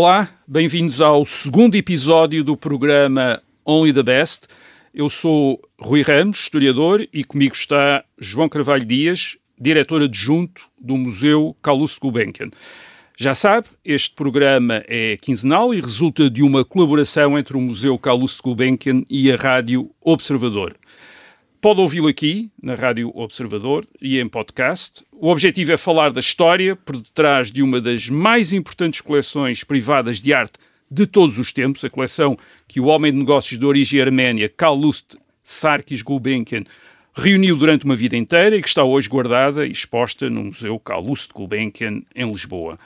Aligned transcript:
Olá, 0.00 0.30
bem-vindos 0.46 1.00
ao 1.00 1.24
segundo 1.24 1.74
episódio 1.74 2.44
do 2.44 2.56
programa 2.56 3.42
Only 3.66 3.92
the 3.92 4.04
Best. 4.04 4.46
Eu 4.94 5.10
sou 5.10 5.60
Rui 5.76 6.02
Ramos, 6.02 6.38
historiador, 6.38 7.08
e 7.12 7.24
comigo 7.24 7.52
está 7.52 8.04
João 8.16 8.48
Carvalho 8.48 8.86
Dias, 8.86 9.36
diretor 9.60 10.00
adjunto 10.00 10.62
do 10.80 10.96
Museu 10.96 11.56
Calouste 11.60 11.98
Gulbenkian. 11.98 12.50
Já 13.16 13.34
sabe, 13.34 13.66
este 13.84 14.14
programa 14.14 14.84
é 14.86 15.16
quinzenal 15.16 15.74
e 15.74 15.80
resulta 15.80 16.30
de 16.30 16.44
uma 16.44 16.64
colaboração 16.64 17.36
entre 17.36 17.56
o 17.56 17.60
Museu 17.60 17.98
Calouste 17.98 18.40
Gulbenkian 18.40 19.02
e 19.10 19.32
a 19.32 19.34
Rádio 19.34 19.90
Observador. 20.00 20.76
Pode 21.60 21.80
ouvi-lo 21.80 22.06
aqui, 22.06 22.52
na 22.62 22.76
Rádio 22.76 23.10
Observador 23.16 23.84
e 24.00 24.20
em 24.20 24.28
podcast. 24.28 25.04
O 25.10 25.28
objetivo 25.28 25.72
é 25.72 25.76
falar 25.76 26.12
da 26.12 26.20
história 26.20 26.76
por 26.76 26.96
detrás 26.96 27.50
de 27.50 27.64
uma 27.64 27.80
das 27.80 28.08
mais 28.08 28.52
importantes 28.52 29.00
coleções 29.00 29.64
privadas 29.64 30.22
de 30.22 30.32
arte 30.32 30.56
de 30.88 31.04
todos 31.04 31.36
os 31.36 31.50
tempos, 31.50 31.84
a 31.84 31.90
coleção 31.90 32.38
que 32.68 32.78
o 32.78 32.84
homem 32.84 33.10
de 33.10 33.18
negócios 33.18 33.58
de 33.58 33.66
origem 33.66 34.00
arménia, 34.00 34.48
Calouste 34.48 35.18
Sarkis 35.42 36.00
Gulbenkian, 36.00 36.62
reuniu 37.12 37.56
durante 37.56 37.84
uma 37.84 37.96
vida 37.96 38.16
inteira 38.16 38.56
e 38.56 38.62
que 38.62 38.68
está 38.68 38.84
hoje 38.84 39.08
guardada 39.08 39.66
e 39.66 39.72
exposta 39.72 40.30
no 40.30 40.44
Museu 40.44 40.78
Calouste 40.78 41.34
Gulbenkian, 41.34 42.02
em 42.14 42.30
Lisboa. 42.30 42.78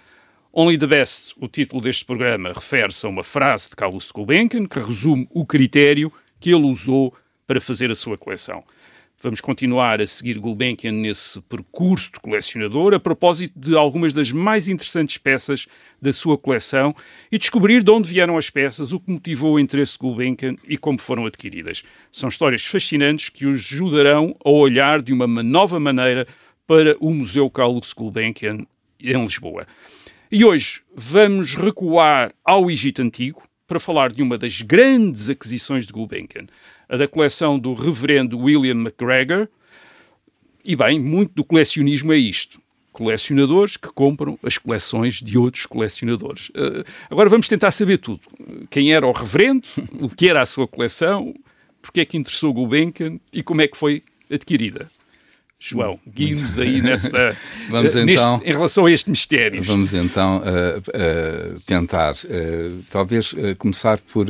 Only 0.50 0.78
the 0.78 0.86
Best, 0.86 1.34
o 1.38 1.46
título 1.46 1.82
deste 1.82 2.06
programa, 2.06 2.54
refere-se 2.54 3.04
a 3.04 3.10
uma 3.10 3.22
frase 3.22 3.68
de 3.68 3.76
Calouste 3.76 4.14
Gulbenkian 4.14 4.64
que 4.64 4.78
resume 4.78 5.28
o 5.30 5.44
critério 5.44 6.10
que 6.40 6.48
ele 6.48 6.64
usou 6.64 7.14
para 7.52 7.60
fazer 7.60 7.92
a 7.92 7.94
sua 7.94 8.16
coleção. 8.16 8.64
Vamos 9.22 9.42
continuar 9.42 10.00
a 10.00 10.06
seguir 10.06 10.38
Gulbenkian 10.38 10.92
nesse 10.92 11.38
percurso 11.42 12.10
de 12.10 12.18
colecionador 12.18 12.94
a 12.94 12.98
propósito 12.98 13.52
de 13.54 13.76
algumas 13.76 14.14
das 14.14 14.32
mais 14.32 14.68
interessantes 14.68 15.18
peças 15.18 15.66
da 16.00 16.14
sua 16.14 16.38
coleção 16.38 16.96
e 17.30 17.36
descobrir 17.36 17.82
de 17.82 17.90
onde 17.90 18.08
vieram 18.08 18.38
as 18.38 18.48
peças, 18.48 18.90
o 18.90 18.98
que 18.98 19.12
motivou 19.12 19.56
o 19.56 19.60
interesse 19.60 19.92
de 19.92 19.98
Gulbenkian 19.98 20.56
e 20.66 20.78
como 20.78 20.98
foram 20.98 21.26
adquiridas. 21.26 21.84
São 22.10 22.30
histórias 22.30 22.64
fascinantes 22.64 23.28
que 23.28 23.44
os 23.44 23.58
ajudarão 23.58 24.34
a 24.42 24.48
olhar 24.48 25.02
de 25.02 25.12
uma 25.12 25.26
nova 25.42 25.78
maneira 25.78 26.26
para 26.66 26.96
o 27.00 27.12
Museu 27.12 27.50
Carlos 27.50 27.92
Gulbenkian 27.92 28.66
em 28.98 29.22
Lisboa. 29.24 29.66
E 30.30 30.42
hoje 30.42 30.80
vamos 30.96 31.54
recuar 31.54 32.32
ao 32.42 32.70
Egito 32.70 33.02
Antigo 33.02 33.42
para 33.72 33.80
falar 33.80 34.12
de 34.12 34.22
uma 34.22 34.36
das 34.36 34.60
grandes 34.60 35.30
aquisições 35.30 35.86
de 35.86 35.92
Gulbenkian, 35.94 36.46
a 36.92 36.96
da 36.98 37.08
coleção 37.08 37.58
do 37.58 37.72
reverendo 37.72 38.38
William 38.38 38.74
McGregor. 38.74 39.48
E 40.62 40.76
bem, 40.76 41.00
muito 41.00 41.32
do 41.32 41.42
colecionismo 41.42 42.12
é 42.12 42.18
isto. 42.18 42.60
Colecionadores 42.92 43.78
que 43.78 43.88
compram 43.88 44.38
as 44.42 44.58
coleções 44.58 45.22
de 45.22 45.38
outros 45.38 45.64
colecionadores. 45.64 46.50
Uh, 46.50 46.84
agora 47.10 47.30
vamos 47.30 47.48
tentar 47.48 47.70
saber 47.70 47.96
tudo. 47.96 48.20
Quem 48.68 48.92
era 48.92 49.06
o 49.06 49.12
reverendo, 49.12 49.66
o 49.98 50.10
que 50.10 50.28
era 50.28 50.42
a 50.42 50.46
sua 50.46 50.68
coleção, 50.68 51.34
porque 51.80 52.02
é 52.02 52.04
que 52.04 52.18
interessou 52.18 52.52
Gulbenkian 52.52 53.18
e 53.32 53.42
como 53.42 53.62
é 53.62 53.68
que 53.68 53.78
foi 53.78 54.02
adquirida. 54.30 54.90
João, 55.64 55.96
guie-nos 56.12 56.58
aí 56.58 56.82
nesta, 56.82 57.36
vamos 57.70 57.94
neste, 57.94 58.10
então, 58.10 58.42
em 58.44 58.50
relação 58.50 58.84
a 58.84 58.90
este 58.90 59.08
mistério. 59.08 59.62
Vamos 59.62 59.94
então 59.94 60.38
uh, 60.38 60.78
uh, 60.80 61.60
tentar, 61.60 62.14
uh, 62.14 62.82
talvez 62.90 63.32
começar 63.58 63.98
por, 64.12 64.26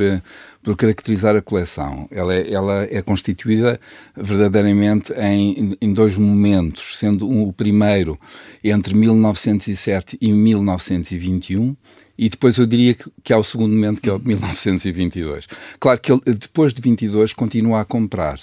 por 0.61 0.77
caracterizar 0.77 1.35
a 1.35 1.41
coleção. 1.41 2.07
Ela 2.11 2.35
é, 2.35 2.53
ela 2.53 2.83
é 2.83 3.01
constituída 3.01 3.81
verdadeiramente 4.15 5.11
em, 5.13 5.75
em 5.81 5.91
dois 5.91 6.15
momentos, 6.19 6.99
sendo 6.99 7.27
um, 7.27 7.47
o 7.47 7.51
primeiro 7.51 8.19
entre 8.63 8.93
1907 8.93 10.19
e 10.21 10.31
1921, 10.31 11.75
e 12.15 12.29
depois 12.29 12.59
eu 12.59 12.67
diria 12.67 12.93
que, 12.93 13.09
que 13.23 13.33
há 13.33 13.39
o 13.39 13.43
segundo 13.43 13.73
momento, 13.73 13.99
que 13.99 14.07
é 14.07 14.13
o 14.13 14.19
1922. 14.19 15.47
Claro 15.79 15.99
que 15.99 16.11
ele, 16.11 16.21
depois 16.37 16.75
de 16.75 16.81
22, 16.83 17.33
continua 17.33 17.81
a 17.81 17.85
comprar. 17.85 18.37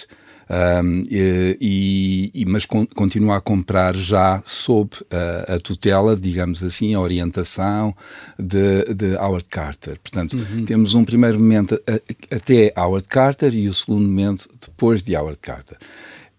Um, 0.50 1.02
e, 1.08 2.32
e, 2.34 2.44
mas 2.44 2.66
con, 2.66 2.84
continua 2.84 3.36
a 3.36 3.40
comprar 3.40 3.94
já 3.94 4.42
sob 4.44 4.90
a, 5.08 5.54
a, 5.54 5.60
tutela, 5.60 6.16
digamos 6.16 6.64
assim, 6.64 6.92
a 6.92 7.00
orientação 7.00 7.94
de, 8.36 8.82
de 8.92 9.14
Howard 9.14 9.48
Carter. 9.48 10.00
Portanto, 10.00 10.36
uhum. 10.36 10.64
temos 10.64 10.94
um 10.94 11.04
primeiro 11.04 11.38
momento 11.38 11.80
a, 11.86 12.34
até 12.34 12.72
Howard 12.76 13.06
Carter 13.06 13.54
e 13.54 13.68
o 13.68 13.74
segundo 13.74 14.08
momento 14.08 14.50
depois 14.60 15.04
de 15.04 15.14
Howard 15.14 15.38
Carter. 15.38 15.78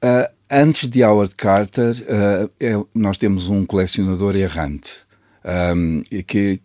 Uh, 0.03 0.29
antes 0.49 0.89
de 0.89 1.05
Howard 1.05 1.33
Carter, 1.35 1.95
uh, 2.01 2.51
é, 2.59 2.73
nós 2.93 3.17
temos 3.17 3.47
um 3.47 3.65
colecionador 3.65 4.35
errante 4.35 5.05
um, 5.73 6.03
que, 6.27 6.59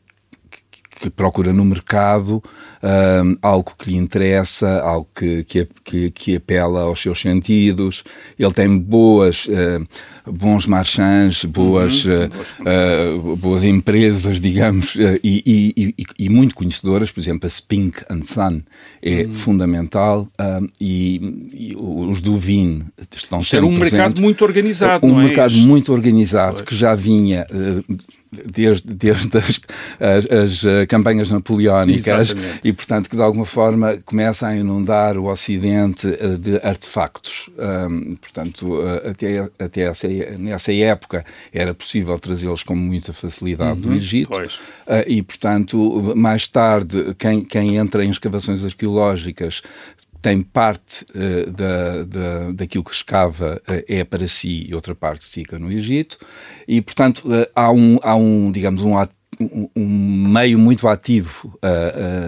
que 1.01 1.11
procura 1.11 1.53
no 1.53 1.65
mercado 1.65 2.43
um, 2.83 3.37
algo 3.43 3.73
que 3.79 3.91
lhe 3.91 3.97
interessa, 3.97 4.81
algo 4.81 5.09
que, 5.15 5.45
que, 5.45 5.69
que, 5.85 6.11
que, 6.11 6.37
apela 6.37 6.83
aos 6.83 7.01
seus 7.01 7.21
sentidos. 7.21 8.03
Ele 8.39 8.53
tem 8.53 8.79
boas, 8.79 9.47
uh, 9.47 9.87
bons 10.31 10.67
marchands, 10.67 11.45
boas, 11.45 12.05
uhum, 12.05 12.29
uh, 12.65 13.33
uh, 13.33 13.37
boas 13.37 13.65
empresas, 13.65 14.41
digamos, 14.41 14.95
e, 15.23 15.43
e, 15.47 15.95
e, 15.99 16.05
e, 16.19 16.29
muito 16.29 16.55
conhecedoras. 16.55 17.11
Por 17.11 17.21
exemplo, 17.21 17.47
a 17.47 17.51
Spink 17.51 18.03
and 18.11 18.23
Son 18.23 18.63
é 19.03 19.23
uhum. 19.23 19.33
fundamental 19.35 20.29
e, 20.81 21.75
os 21.77 22.21
Duvin 22.21 22.85
estão 23.15 23.41
Isto 23.41 23.51
sempre 23.51 23.57
era 23.57 23.67
um 23.67 23.79
presentes. 23.79 23.93
mercado 23.93 24.23
muito 24.23 24.45
organizado, 24.45 25.07
Um 25.07 25.21
é 25.21 25.25
mercado 25.25 25.55
muito 25.55 25.93
organizado 25.93 26.57
pois. 26.57 26.69
que 26.69 26.75
já 26.75 26.95
vinha 26.95 27.47
desde, 28.31 28.93
desde 28.93 29.39
as, 29.39 29.61
as, 30.01 30.27
as, 30.27 30.65
eh, 30.65 30.87
campanhas 30.87 31.31
napoleónicas 31.31 32.31
Exatamente. 32.31 32.61
e, 32.65 32.73
portanto, 32.73 33.09
que 33.09 33.17
de 33.17 33.23
alguma 33.23 33.45
forma 33.45 33.97
começa 34.05 34.47
a 34.47 34.57
inundar 34.57 35.17
o 35.17 35.27
Ocidente 35.31 36.07
eh, 36.07 36.37
de 36.37 36.57
artefactos. 36.57 37.49
Um, 37.59 38.17
portanto, 38.17 38.81
eh, 38.81 39.11
até, 39.11 39.65
até 39.65 39.81
essa, 39.83 40.09
nessa 40.39 40.73
época 40.73 41.25
era 41.53 41.73
possível 41.75 42.19
trazê-los 42.19 42.63
com 42.63 42.75
muita 42.75 43.13
facilidade 43.13 43.81
uhum, 43.81 43.93
do 43.93 43.95
Egito 43.95 44.31
e, 45.07 45.23
portanto, 45.23 46.15
mais 46.17 46.49
tarde, 46.49 47.15
quem, 47.19 47.45
quem 47.45 47.77
entra 47.77 48.05
em 48.05 48.11
escavações 48.11 48.65
arqueológicas 48.65 49.63
tem 50.27 50.43
parte 50.43 51.07
uh, 51.15 51.53
da, 51.53 52.03
da, 52.03 52.51
daquilo 52.51 52.83
que 52.83 52.93
escava 52.93 53.63
uh, 53.69 53.85
é 53.87 54.03
para 54.03 54.27
si 54.27 54.67
e 54.69 54.75
outra 54.75 54.93
parte 54.93 55.25
fica 55.25 55.57
no 55.57 55.71
Egito 55.71 56.19
e 56.67 56.83
portanto 56.83 57.29
uh, 57.29 57.47
há 57.55 57.71
um 57.71 57.97
há 58.03 58.17
um 58.17 58.51
digamos 58.51 58.83
um, 58.83 59.01
um, 59.41 59.71
um 59.77 60.29
meio 60.29 60.59
muito 60.59 60.89
ativo 60.89 61.57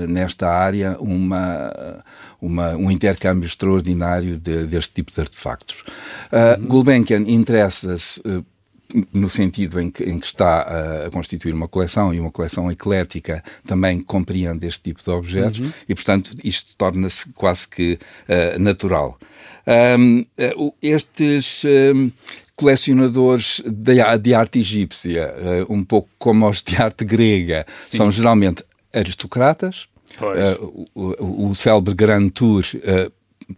nesta 0.09 0.49
área 0.49 0.97
uma 1.01 2.05
uma, 2.41 2.77
um 2.77 2.89
intercâmbio 2.89 3.49
extraordinário 3.49 4.39
de, 4.39 4.65
deste 4.65 4.95
tipo 4.95 5.13
de 5.13 5.21
artefactos. 5.21 5.83
Uhum. 6.31 6.67
Gulbenkian 6.69 7.25
interessa-se 7.27 8.23
no 9.13 9.29
sentido 9.29 9.81
em 9.81 9.91
que, 9.91 10.05
em 10.05 10.19
que 10.19 10.27
está 10.27 10.63
a, 10.63 11.07
a, 11.07 11.11
constituir 11.11 11.53
uma 11.53 11.69
coleção 11.69 12.15
e 12.15 12.21
uma 12.21 12.31
coleção 12.31 12.71
eclética 12.73 13.43
também 13.67 14.03
compreende 14.03 14.67
este 14.67 14.81
tipo 14.83 15.03
de 15.03 15.11
objetos 15.11 15.59
uhum. 15.59 15.73
e, 15.89 15.95
portanto, 15.95 16.31
isto 16.43 16.77
torna-se 16.77 17.29
quase 17.31 17.69
que 17.69 17.99
uh, 18.29 18.59
natural. 18.59 19.19
Um, 19.99 20.25
uh, 20.57 20.75
estes 20.81 21.63
um, 21.95 22.11
colecionadores 22.57 23.63
de, 23.67 23.97
de, 24.19 24.35
arte 24.35 24.59
egípcia, 24.61 25.35
uh, 25.69 25.73
um 25.73 25.85
pouco 25.85 26.09
como 26.19 26.49
os 26.49 26.63
de 26.63 26.81
arte 26.81 27.05
grega, 27.05 27.67
Sim. 27.79 27.99
são 27.99 28.11
geralmente 28.11 28.65
aristocratas. 28.93 29.87
Uh, 30.21 30.89
o, 30.97 31.51
o, 31.51 31.55
célebre 31.55 31.95
Grand 31.95 32.29
Tour 32.31 32.65
uh, 32.75 33.13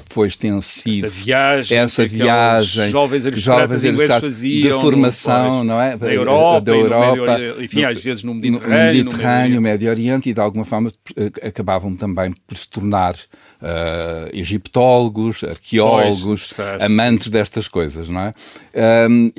foi 0.09 0.29
extensivo. 0.29 1.07
Essa 1.07 1.09
viagem, 1.09 1.79
essa 1.79 2.07
viagem 2.07 2.91
jovens 2.91 3.27
aristocratas 3.27 3.85
ingleses 3.85 4.21
faziam 4.21 4.77
de 4.77 4.83
formação, 4.85 5.65
não 5.65 5.81
é? 5.81 5.97
Da 5.97 6.13
Europa, 6.13 6.61
da 6.61 6.77
Europa 6.77 7.39
Médio, 7.39 7.65
enfim, 7.65 7.85
às 7.85 8.01
vezes 8.01 8.23
no 8.23 8.35
Mediterrâneo, 8.35 8.69
no 8.69 9.11
Mediterrâneo, 9.11 9.55
no 9.57 9.61
Médio 9.63 9.91
Oriente 9.91 10.31
e 10.31 10.35
de 10.35 10.41
alguma 10.41 10.65
forma 10.65 10.93
eh, 11.17 11.49
acabavam 11.49 11.97
também 11.97 12.33
por 12.47 12.57
se 12.57 12.69
tornar 12.69 13.15
uh, 13.15 14.31
egiptólogos, 14.33 15.43
arqueólogos, 15.43 16.53
pois, 16.55 16.83
amantes 16.83 17.29
destas 17.29 17.67
coisas, 17.67 18.09
não 18.09 18.21
é? 18.21 18.35
Um, 19.09 19.33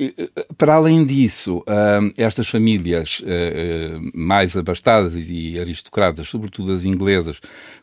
para 0.58 0.74
além 0.74 1.04
disso, 1.04 1.64
um, 1.66 2.12
estas 2.16 2.48
famílias 2.48 3.20
uh, 3.20 4.10
mais 4.14 4.56
abastadas 4.56 5.14
e 5.28 5.58
aristocratas, 5.58 6.28
sobretudo 6.28 6.72
as 6.72 6.84
inglesas, 6.84 7.40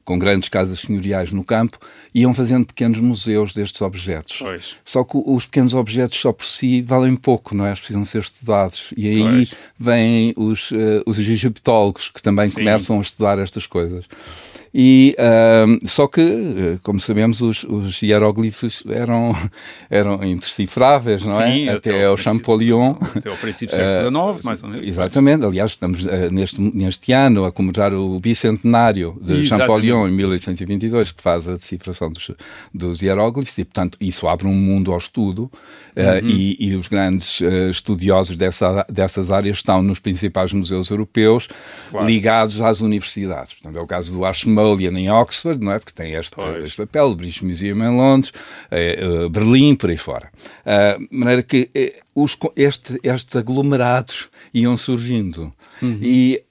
com 0.09 0.17
grandes 0.17 0.50
casas 0.50 0.79
senhoriais 0.79 1.31
no 1.31 1.44
campo, 1.44 1.77
iam 2.15 2.33
fazendo 2.33 2.65
pequenos 2.65 3.00
museus 3.00 3.53
destes 3.53 3.79
objetos. 3.79 4.38
Pois. 4.39 4.75
Só 4.83 5.03
que 5.03 5.21
os 5.23 5.45
pequenos 5.45 5.75
objetos 5.75 6.19
só 6.19 6.33
por 6.33 6.47
si 6.47 6.81
valem 6.81 7.15
pouco, 7.15 7.53
não 7.53 7.63
é? 7.63 7.75
Precisam 7.75 8.03
ser 8.03 8.23
estudados. 8.23 8.91
E 8.97 9.07
aí 9.07 9.21
pois. 9.21 9.53
vêm 9.77 10.33
os, 10.35 10.71
uh, 10.71 11.03
os 11.06 11.19
egiptólogos 11.19 12.09
que 12.09 12.23
também 12.23 12.50
Sim. 12.50 12.56
começam 12.56 12.97
a 12.97 13.01
estudar 13.01 13.38
estas 13.38 13.67
coisas. 13.67 14.06
E, 14.74 15.16
uh, 15.18 15.88
só 15.88 16.07
que, 16.07 16.21
eh, 16.21 16.80
como 16.83 17.00
sabemos, 17.00 17.42
os, 17.42 17.63
os 17.63 18.01
hieróglifos 18.01 18.83
eram, 18.88 19.36
eram 19.89 20.24
indecifráveis, 20.24 21.24
não 21.24 21.42
é? 21.42 21.51
Sim, 21.51 21.69
até, 21.69 21.89
até 21.89 22.06
ao 22.06 22.16
Champollion. 22.16 22.95
Até 23.16 23.30
ao 23.30 23.38
princípio 23.38 23.75
do 23.75 23.81
século 23.81 24.33
XIX, 24.33 24.44
mais 24.45 24.63
ou 24.63 24.69
menos. 24.69 24.88
Exatamente. 24.88 25.45
Aliás, 25.45 25.71
estamos 25.71 26.06
uh, 26.06 26.10
neste, 26.31 26.62
neste 26.62 27.12
ano 27.12 27.45
a 27.45 27.51
comemorar 27.51 27.94
o 27.94 28.19
bicentenário 28.19 29.18
de 29.21 29.45
Champollion, 29.45 30.07
em 30.07 30.12
1822, 30.12 31.12
que 31.12 31.22
faz 31.22 31.48
a 31.48 31.54
decifração 31.54 32.12
dos, 32.12 32.31
dos 32.74 33.01
hieróglifos, 33.01 33.57
e, 33.57 33.65
portanto, 33.65 33.98
isso 34.00 34.27
abre 34.27 34.45
um 34.45 34.54
mundo 34.54 34.92
ao 34.92 35.00
estudo. 35.00 35.51
Uh, 36.00 36.24
uhum. 36.24 36.30
e, 36.30 36.57
e, 36.60 36.75
os 36.75 36.88
grandes 36.88 37.42
uh, 37.42 37.69
estudiosos 37.69 38.38
dessa, 38.38 38.86
dessas 38.88 39.31
áreas 39.31 39.57
estão 39.57 39.81
nos 39.81 40.00
principais 40.00 40.54
museus 40.54 40.89
europeus 40.89 41.50
claro. 41.89 42.06
ligados 42.06 42.62
às 42.62 42.80
universidades. 42.80 43.54
Portanto, 43.54 43.77
é 43.77 43.81
o 43.81 43.88
caso 43.88 44.13
do 44.13 44.24
Ashmolean 44.59 45.00
em 45.00 45.09
Oxford, 45.09 45.63
não 45.63 45.71
é? 45.71 45.79
Porque 45.79 45.94
tem 45.94 46.13
este, 46.13 46.35
este 46.63 46.77
papel, 46.77 47.07
o 47.07 47.15
British 47.15 47.41
Museum 47.41 47.83
em 47.83 47.95
Londres, 47.95 48.31
uh, 48.31 49.29
Berlim, 49.29 49.75
por 49.75 49.89
aí 49.89 49.97
fora. 49.97 50.31
de 51.00 51.17
maneira 51.17 51.44
que 51.44 51.69
os, 52.15 52.38
este, 52.56 53.00
estes 53.03 53.35
aglomerados 53.35 54.29
iam 54.53 54.75
surgindo. 54.77 55.53
Uhum. 55.81 56.00
E 56.01 56.44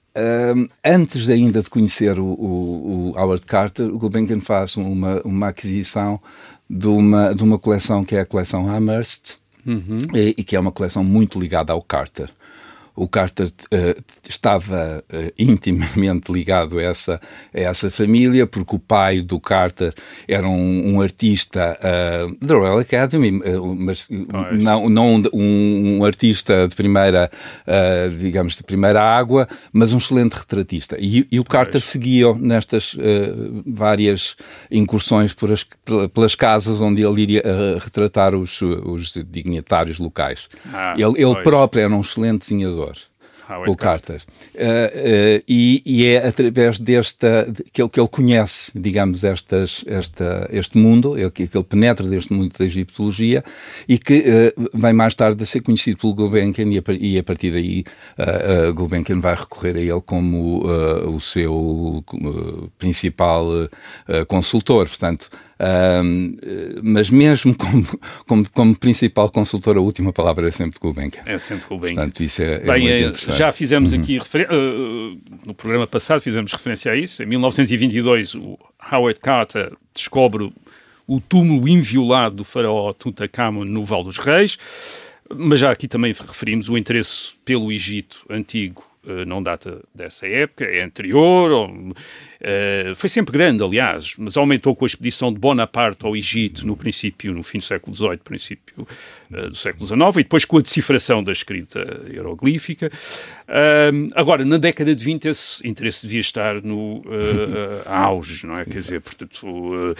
antes 0.83 1.29
ainda 1.29 1.61
de 1.61 1.69
conhecer 1.69 2.19
o, 2.19 2.25
o, 2.25 3.11
o, 3.11 3.19
Howard 3.19 3.45
Carter, 3.45 3.87
o 3.87 3.97
Gulbenkian 3.97 4.41
faz 4.41 4.75
uma, 4.75 5.21
uma 5.21 5.47
aquisição 5.49 6.19
de 6.69 6.87
uma, 6.87 7.33
de 7.33 7.43
uma 7.43 7.57
coleção 7.57 8.03
que 8.03 8.15
é 8.15 8.21
a 8.21 8.25
coleção 8.25 8.69
Amherst, 8.69 9.37
uhum. 9.65 9.97
e, 10.13 10.35
e, 10.37 10.43
que 10.43 10.55
é 10.55 10.59
uma 10.59 10.71
coleção 10.71 11.03
muito 11.03 11.39
ligada 11.39 11.71
ao 11.73 11.81
Carter 11.81 12.29
o 12.99 13.07
Carter 13.07 13.47
uh, 13.47 14.03
estava 14.27 15.03
uh, 15.11 15.33
intimamente 15.39 16.31
ligado 16.31 16.79
a 16.79 16.83
essa, 16.83 17.21
a 17.53 17.59
essa 17.59 17.89
família, 17.89 18.45
porque 18.45 18.75
o 18.75 18.79
pai 18.79 19.21
do 19.21 19.39
Carter 19.39 19.93
era 20.27 20.47
um, 20.47 20.95
um 20.95 21.01
artista 21.01 21.79
uh, 21.79 22.45
da 22.45 22.55
Royal 22.55 22.79
Academy, 22.79 23.31
mas 23.77 24.07
não, 24.51 24.89
não 24.89 25.23
um, 25.33 25.99
um, 25.99 26.03
artista 26.03 26.67
de 26.67 26.75
primeira, 26.75 27.31
digamos, 28.19 28.55
de 28.55 28.63
primeira 28.63 29.01
água, 29.01 29.47
mas 29.71 29.93
um 29.93 29.97
excelente 29.97 30.33
retratista. 30.33 30.97
E, 30.99 31.25
e 31.31 31.39
o 31.39 31.43
Carter 31.43 31.81
seguia 31.81 32.33
nestas 32.33 32.95
várias 33.65 34.35
incursões 34.69 35.33
por 35.33 35.51
as, 35.51 35.65
pelas 36.13 36.35
casas 36.35 36.81
onde 36.81 37.03
ele 37.03 37.21
iria 37.21 37.43
retratar 37.79 38.35
os, 38.35 38.61
os 38.61 39.13
dignitários 39.27 39.99
locais. 39.99 40.47
Ah, 40.73 40.93
ele, 40.97 41.21
ele 41.21 41.41
próprio 41.43 41.83
era 41.83 41.95
um 41.95 42.01
excelente 42.01 42.39
desenhador. 42.41 42.88
Howard 43.49 43.71
o 43.71 43.75
Carter. 43.75 44.21
Uh, 44.53 44.59
uh, 44.59 45.43
e, 45.47 45.81
e, 45.85 46.05
é 46.05 46.27
através 46.27 46.79
desta, 46.79 47.51
que 47.73 47.81
ele, 47.81 47.89
que 47.89 47.99
ele 47.99 48.07
conhece, 48.07 48.71
digamos, 48.75 49.23
estas, 49.23 49.83
esta, 49.87 50.47
este 50.51 50.77
mundo, 50.77 51.17
ele, 51.17 51.31
que 51.31 51.43
ele 51.43 51.63
penetra 51.63 52.05
deste 52.07 52.31
mundo 52.31 52.53
da 52.57 52.65
egiptologia 52.65 53.43
e 53.87 53.97
que 53.97 54.19
uh, 54.19 54.69
vai 54.73 54.93
mais 54.93 55.15
tarde 55.15 55.41
a 55.41 55.45
ser 55.45 55.61
conhecido 55.61 55.97
pelo 55.97 56.13
Gulbenkian 56.13 56.67
e 56.71 56.77
a, 56.77 56.83
e 56.99 57.17
a 57.17 57.23
partir 57.23 57.51
daí 57.51 57.83
uh, 58.17 58.73
Gulbenkian 58.73 59.19
vai 59.19 59.35
recorrer 59.35 59.75
a 59.75 59.79
ele 59.79 60.01
como 60.05 60.59
o 60.59 61.19
seu 61.19 62.03
principal 62.77 63.47
consultor. 64.27 64.87
Portanto, 64.87 65.29
um, 65.61 66.37
mas 66.81 67.09
mesmo 67.09 67.53
como, 67.55 67.99
como, 68.25 68.49
como, 68.51 68.75
principal 68.75 69.29
consultor, 69.29 69.77
a 69.77 69.81
última 69.81 70.13
palavra 70.13 70.47
é 70.47 70.51
sempre 70.51 70.79
Gulbenkian. 70.79 71.23
É 71.25 71.37
sempre 71.37 71.67
Gulbenkian. 71.67 71.95
Portanto, 71.95 72.23
isso 72.23 72.41
é, 72.41 72.55
é 72.55 72.59
Bem, 72.59 72.89
é, 72.89 73.11
já 73.11 73.51
fizemos 73.51 73.91
uhum. 73.91 73.99
aqui, 73.99 74.17
uh, 74.19 75.19
no 75.45 75.53
programa 75.53 75.85
passado, 75.85 76.21
fizemos 76.21 76.53
referência 76.53 76.91
a 76.91 76.95
isso. 76.95 77.21
Em 77.21 77.25
1922, 77.25 78.35
o 78.35 78.57
Howard 78.91 79.19
Carter 79.19 79.73
descobre 79.93 80.51
o 81.05 81.19
túmulo 81.19 81.67
inviolado 81.67 82.35
do 82.37 82.43
faraó 82.45 82.93
Tutankhamon 82.93 83.65
no 83.65 83.83
Val 83.83 84.03
dos 84.03 84.17
Reis. 84.17 84.57
Mas 85.35 85.59
já 85.59 85.71
aqui 85.71 85.87
também 85.87 86.13
referimos 86.13 86.69
o 86.69 86.77
interesse 86.77 87.33
pelo 87.45 87.71
Egito 87.71 88.25
antigo 88.29 88.83
eh, 88.83 88.88
não 89.25 89.41
data 89.41 89.81
dessa 89.93 90.27
época, 90.27 90.65
é 90.65 90.81
anterior, 90.81 91.69
uh, 91.71 92.95
foi 92.95 93.09
sempre 93.09 93.31
grande, 93.31 93.63
aliás, 93.63 94.13
mas 94.17 94.37
aumentou 94.37 94.75
com 94.75 94.85
a 94.85 94.87
expedição 94.87 95.31
de 95.31 95.39
Bonaparte 95.39 96.05
ao 96.05 96.15
Egito 96.15 96.65
no 96.67 96.75
princípio, 96.75 97.33
no 97.33 97.43
fim 97.43 97.59
do 97.59 97.63
século 97.63 97.95
XVIII, 97.95 98.17
princípio 98.17 98.87
do 99.29 99.55
século 99.55 99.85
XIX, 99.85 99.99
e 100.15 100.23
depois 100.23 100.45
com 100.45 100.57
a 100.57 100.61
decifração 100.61 101.23
da 101.23 101.31
escrita 101.31 102.01
hieroglífica. 102.09 102.91
Uh, 103.47 104.07
agora, 104.15 104.45
na 104.45 104.57
década 104.57 104.95
de 104.95 105.03
20, 105.03 105.27
esse 105.27 105.67
interesse 105.67 106.05
devia 106.05 106.21
estar 106.21 106.61
no 106.61 107.01
auge, 107.85 108.45
não 108.45 108.55
é? 108.55 108.65
Quer 108.65 108.79
dizer, 108.79 109.01
portanto, 109.01 109.95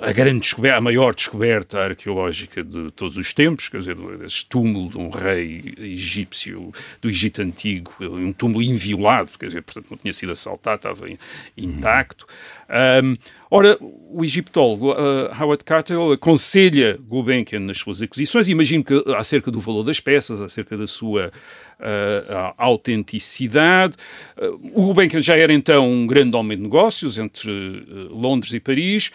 a 0.00 0.12
grande 0.12 0.40
descoberta, 0.40 0.78
a 0.78 0.80
maior 0.80 1.14
descoberta 1.14 1.78
arqueológica 1.78 2.62
de 2.62 2.90
todos 2.92 3.16
os 3.16 3.32
tempos, 3.32 3.68
quer 3.68 3.78
dizer, 3.78 3.96
esse 4.24 4.44
túmulo 4.44 4.90
de 4.90 4.98
um 4.98 5.10
rei 5.10 5.74
egípcio 5.78 6.72
do 7.00 7.08
Egito 7.08 7.42
Antigo, 7.42 7.92
um 8.00 8.32
túmulo 8.32 8.62
inviolado, 8.62 9.32
quer 9.38 9.46
dizer, 9.46 9.62
portanto 9.62 9.86
não 9.90 9.98
tinha 9.98 10.12
sido 10.12 10.32
assaltado, 10.32 10.76
estava 10.76 11.06
intacto. 11.56 12.26
Um, 13.02 13.16
ora, 13.54 13.76
o 13.80 14.24
egiptólogo 14.24 14.92
uh, 14.92 15.30
Howard 15.38 15.62
Carter 15.62 15.98
aconselha 16.12 16.98
Gulbenkian 17.06 17.60
nas 17.60 17.78
suas 17.78 18.00
aquisições, 18.00 18.48
imagino 18.48 18.82
que 18.82 19.04
acerca 19.16 19.50
do 19.50 19.60
valor 19.60 19.82
das 19.82 20.00
peças, 20.00 20.40
acerca 20.40 20.76
da 20.76 20.86
sua 20.86 21.30
uh, 21.78 22.54
autenticidade. 22.56 23.96
Uh, 24.38 24.70
o 24.72 24.86
Gulbenkian 24.86 25.20
já 25.20 25.36
era 25.36 25.52
então 25.52 25.90
um 25.90 26.06
grande 26.06 26.34
homem 26.34 26.56
de 26.56 26.62
negócios 26.62 27.18
entre 27.18 27.50
Londres 28.10 28.54
e 28.54 28.60
Paris. 28.60 29.10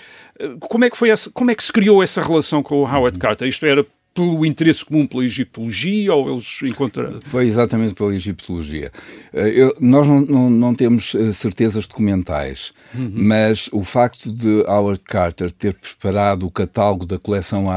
como 0.61 0.85
é 0.85 0.89
que 0.89 0.97
foi 0.97 1.09
essa, 1.09 1.31
como 1.31 1.49
é 1.49 1.55
que 1.55 1.63
se 1.63 1.73
criou 1.73 2.03
essa 2.03 2.21
relação 2.21 2.61
com 2.61 2.75
o 2.75 2.85
Howard 2.85 3.17
Carter? 3.17 3.47
Isto 3.47 3.65
era 3.65 3.85
pelo 4.17 4.43
interesse 4.43 4.83
comum 4.83 5.05
pela 5.05 5.23
egiptologia 5.23 6.11
ou 6.11 6.31
eles 6.31 6.59
encontraram? 6.63 7.19
Foi 7.25 7.45
exatamente 7.45 7.93
pela 7.93 8.15
egiptologia. 8.15 8.91
Eh, 9.31 9.49
eu, 9.49 9.77
nós 9.79 10.07
não, 10.07 10.21
não, 10.21 10.49
não, 10.49 10.73
temos 10.73 11.13
eh, 11.13 11.31
certezas 11.31 11.85
documentais, 11.85 12.71
uhum. 12.95 13.11
mas 13.13 13.69
o 13.71 13.83
facto 13.83 14.31
de 14.31 14.63
Howard 14.67 15.01
Carter 15.01 15.51
ter 15.51 15.75
preparado 15.75 16.47
o 16.47 16.51
catálogo 16.51 17.05
da 17.05 17.19
coleção 17.19 17.67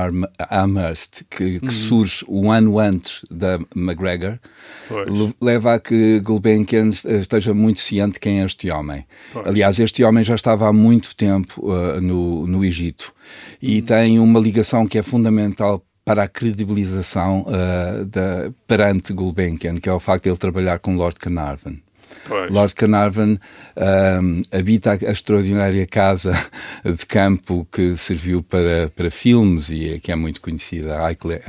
Amherst, 0.48 1.24
que, 1.28 1.60
que 1.60 1.66
uhum. 1.66 1.70
surge 1.70 2.24
um 2.26 2.50
ano 2.50 2.78
antes 2.78 3.20
da 3.30 3.58
McGregor, 3.76 4.38
pois. 4.88 5.34
leva 5.42 5.74
a 5.74 5.78
que 5.78 6.20
Gulbenkian 6.20 6.88
esteja 6.88 7.52
muito 7.52 7.80
ciente 7.80 8.14
de 8.14 8.20
quem 8.20 8.40
é 8.40 8.46
este 8.46 8.70
homem. 8.70 9.04
Pois. 9.30 9.46
Aliás, 9.46 9.78
este 9.78 10.02
homem 10.04 10.24
já 10.24 10.34
estava 10.34 10.66
há 10.66 10.72
muito 10.72 11.14
tempo 11.14 11.60
uh, 11.70 12.00
no, 12.00 12.46
no 12.46 12.64
Egito 12.64 13.12
e 13.60 13.76
uhum. 13.76 13.82
tem 13.82 14.18
uma 14.18 14.40
ligação 14.40 14.86
que 14.86 14.96
é 14.96 15.02
fundamental 15.02 15.84
para 16.10 16.24
a 16.24 16.28
credibilização 16.28 17.42
uh, 17.42 18.04
da, 18.04 18.50
perante 18.66 19.12
Gulbenkian, 19.12 19.76
que 19.76 19.88
é 19.88 19.92
o 19.92 20.00
facto 20.00 20.24
de 20.24 20.30
ele 20.30 20.36
trabalhar 20.38 20.80
com 20.80 20.96
Lord 20.96 21.16
Carnarvon. 21.20 21.76
Pois. 22.26 22.52
Lord 22.52 22.74
Carnarvon 22.74 23.38
um, 23.76 24.42
habita 24.52 24.92
a 24.92 25.10
extraordinária 25.10 25.86
casa 25.86 26.32
de 26.84 27.06
campo 27.06 27.66
que 27.70 27.96
serviu 27.96 28.42
para, 28.42 28.90
para 28.94 29.10
filmes 29.10 29.70
e 29.70 29.98
que 30.00 30.12
é 30.12 30.16
muito 30.16 30.40
conhecida, 30.40 30.98
Highclere, 30.98 31.42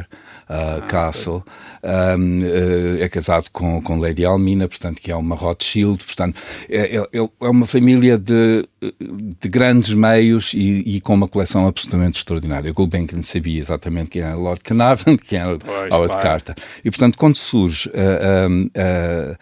uh, 0.00 0.06
ah, 0.48 0.80
Castle. 0.88 1.42
Um, 1.82 2.38
uh, 2.38 3.02
é 3.02 3.08
casado 3.08 3.48
com, 3.52 3.82
com 3.82 3.98
Lady 3.98 4.24
Almina, 4.24 4.68
portanto, 4.68 5.00
que 5.00 5.10
é 5.10 5.16
uma 5.16 5.34
Rothschild. 5.34 6.04
Portanto, 6.04 6.40
é, 6.68 6.96
é, 6.96 7.18
é 7.18 7.48
uma 7.48 7.66
família 7.66 8.18
de, 8.18 8.66
de 9.40 9.48
grandes 9.48 9.94
meios 9.94 10.52
e, 10.54 10.96
e, 10.96 11.00
com 11.00 11.14
uma 11.14 11.28
coleção 11.28 11.66
absolutamente 11.66 12.18
extraordinária. 12.18 12.72
Gulbenkian 12.72 13.22
sabia 13.22 13.60
exatamente 13.60 14.10
quem 14.10 14.22
era 14.22 14.34
Lord 14.34 14.62
Carnarvon, 14.62 15.16
quem 15.26 15.38
era 15.38 15.58
pois, 15.58 15.92
Howard 15.92 16.16
Carter. 16.22 16.54
E, 16.84 16.90
portanto, 16.90 17.18
quando 17.18 17.36
surge 17.36 17.88
uh, 17.90 19.38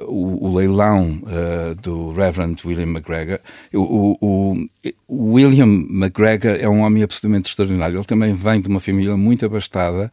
o, 0.00 0.46
o, 0.46 0.54
leilão 0.56 1.20
uh, 1.22 1.74
do 1.74 2.12
Reverend 2.12 2.60
William 2.66 2.88
McGregor. 2.88 3.38
O, 3.74 4.16
o, 4.20 4.68
o, 5.08 5.32
William 5.34 5.66
McGregor 5.66 6.56
é 6.58 6.68
um 6.68 6.80
homem 6.80 7.02
absolutamente 7.02 7.50
extraordinário. 7.50 7.96
Ele 7.96 8.04
também 8.04 8.34
vem 8.34 8.60
de 8.60 8.68
uma 8.68 8.80
família 8.80 9.16
muito 9.16 9.44
abastada, 9.44 10.10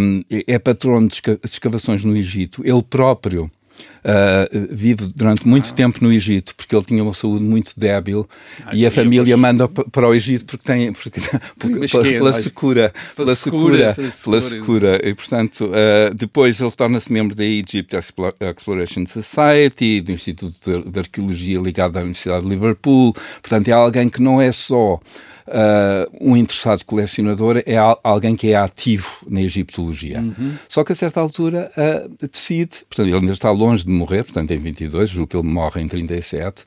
um, 0.00 0.22
é 0.46 0.58
patrono 0.58 1.08
de 1.08 1.20
escavações 1.44 2.04
no 2.04 2.16
Egito. 2.16 2.62
Ele 2.64 2.82
próprio 2.82 3.50
Uh, 3.98 4.68
vive 4.70 5.08
durante 5.14 5.46
muito 5.46 5.70
ah. 5.70 5.74
tempo 5.74 5.98
no 6.00 6.12
Egito 6.12 6.54
porque 6.54 6.74
ele 6.74 6.84
tinha 6.84 7.02
uma 7.02 7.12
saúde 7.12 7.42
muito 7.42 7.78
débil 7.78 8.28
ah, 8.64 8.70
e 8.72 8.86
a 8.86 8.90
família 8.92 9.36
manda 9.36 9.66
para 9.68 10.08
o 10.08 10.14
Egito 10.14 10.46
porque 10.46 10.64
tem 10.64 10.92
porque, 10.92 11.20
porque, 11.58 11.88
pela, 11.88 12.04
pela, 12.04 12.32
secura, 12.32 12.92
pela, 13.16 13.34
secura, 13.34 13.96
pela 14.24 14.40
secura 14.40 15.00
e 15.04 15.12
portanto 15.14 15.66
uh, 15.66 16.14
depois 16.14 16.60
ele 16.60 16.70
torna-se 16.70 17.12
membro 17.12 17.34
da 17.34 17.44
Egypt 17.44 17.96
Exploration 18.40 19.04
Society 19.04 20.00
do 20.00 20.12
Instituto 20.12 20.54
de, 20.64 20.90
de 20.90 20.98
Arqueologia 21.00 21.58
ligado 21.58 21.96
à 21.96 22.00
Universidade 22.00 22.44
de 22.44 22.48
Liverpool. 22.48 23.14
Portanto 23.42 23.68
é 23.68 23.72
alguém 23.72 24.08
que 24.08 24.22
não 24.22 24.40
é 24.40 24.52
só 24.52 25.00
Uh, 25.48 26.30
um 26.32 26.36
interessado 26.36 26.84
colecionador 26.84 27.62
é 27.64 27.76
alguém 28.04 28.36
que 28.36 28.50
é 28.50 28.56
ativo 28.56 29.26
na 29.28 29.40
egiptologia. 29.40 30.20
Uhum. 30.20 30.54
Só 30.68 30.84
que 30.84 30.92
a 30.92 30.94
certa 30.94 31.20
altura 31.20 31.70
uh, 31.76 32.26
decide, 32.30 32.84
portanto, 32.88 33.06
ele 33.06 33.16
ainda 33.16 33.32
está 33.32 33.50
longe 33.50 33.84
de 33.84 33.90
morrer, 33.90 34.24
portanto 34.24 34.50
em 34.50 34.58
22, 34.58 35.08
julgo 35.08 35.28
que 35.28 35.36
ele 35.36 35.48
morre 35.48 35.80
em 35.80 35.88
37, 35.88 36.64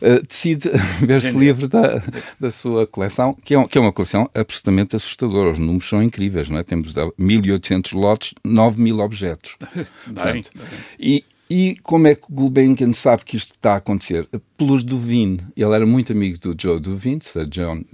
uh, 0.00 0.26
decide 0.26 0.70
ver-se 1.04 1.32
livre 1.32 1.68
da, 1.68 2.02
da 2.40 2.50
sua 2.50 2.86
coleção, 2.86 3.36
que 3.44 3.54
é, 3.54 3.66
que 3.66 3.76
é 3.76 3.80
uma 3.80 3.92
coleção 3.92 4.28
absolutamente 4.34 4.96
assustadora. 4.96 5.50
Os 5.50 5.58
números 5.58 5.88
são 5.88 6.02
incríveis, 6.02 6.48
não 6.48 6.58
é? 6.58 6.62
Temos 6.62 6.94
1.800 6.94 7.94
lotes, 7.94 8.34
9.000 8.46 9.04
objetos. 9.04 9.56
Portanto, 10.04 10.50
e, 10.98 11.24
e 11.52 11.76
como 11.82 12.06
é 12.06 12.14
que 12.14 12.22
o 12.30 12.34
Gulbenkian 12.34 12.94
sabe 12.94 13.26
que 13.26 13.36
isto 13.36 13.50
está 13.50 13.74
a 13.74 13.76
acontecer? 13.76 14.26
Pelos 14.56 14.82
Duvin. 14.82 15.38
Ele 15.54 15.74
era 15.74 15.84
muito 15.84 16.10
amigo 16.10 16.38
do 16.38 16.56
Joe 16.58 16.80
Duvin, 16.80 17.18
Sir 17.20 17.44
John, 17.44 17.84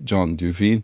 John 0.00 0.32
Duvin, 0.32 0.80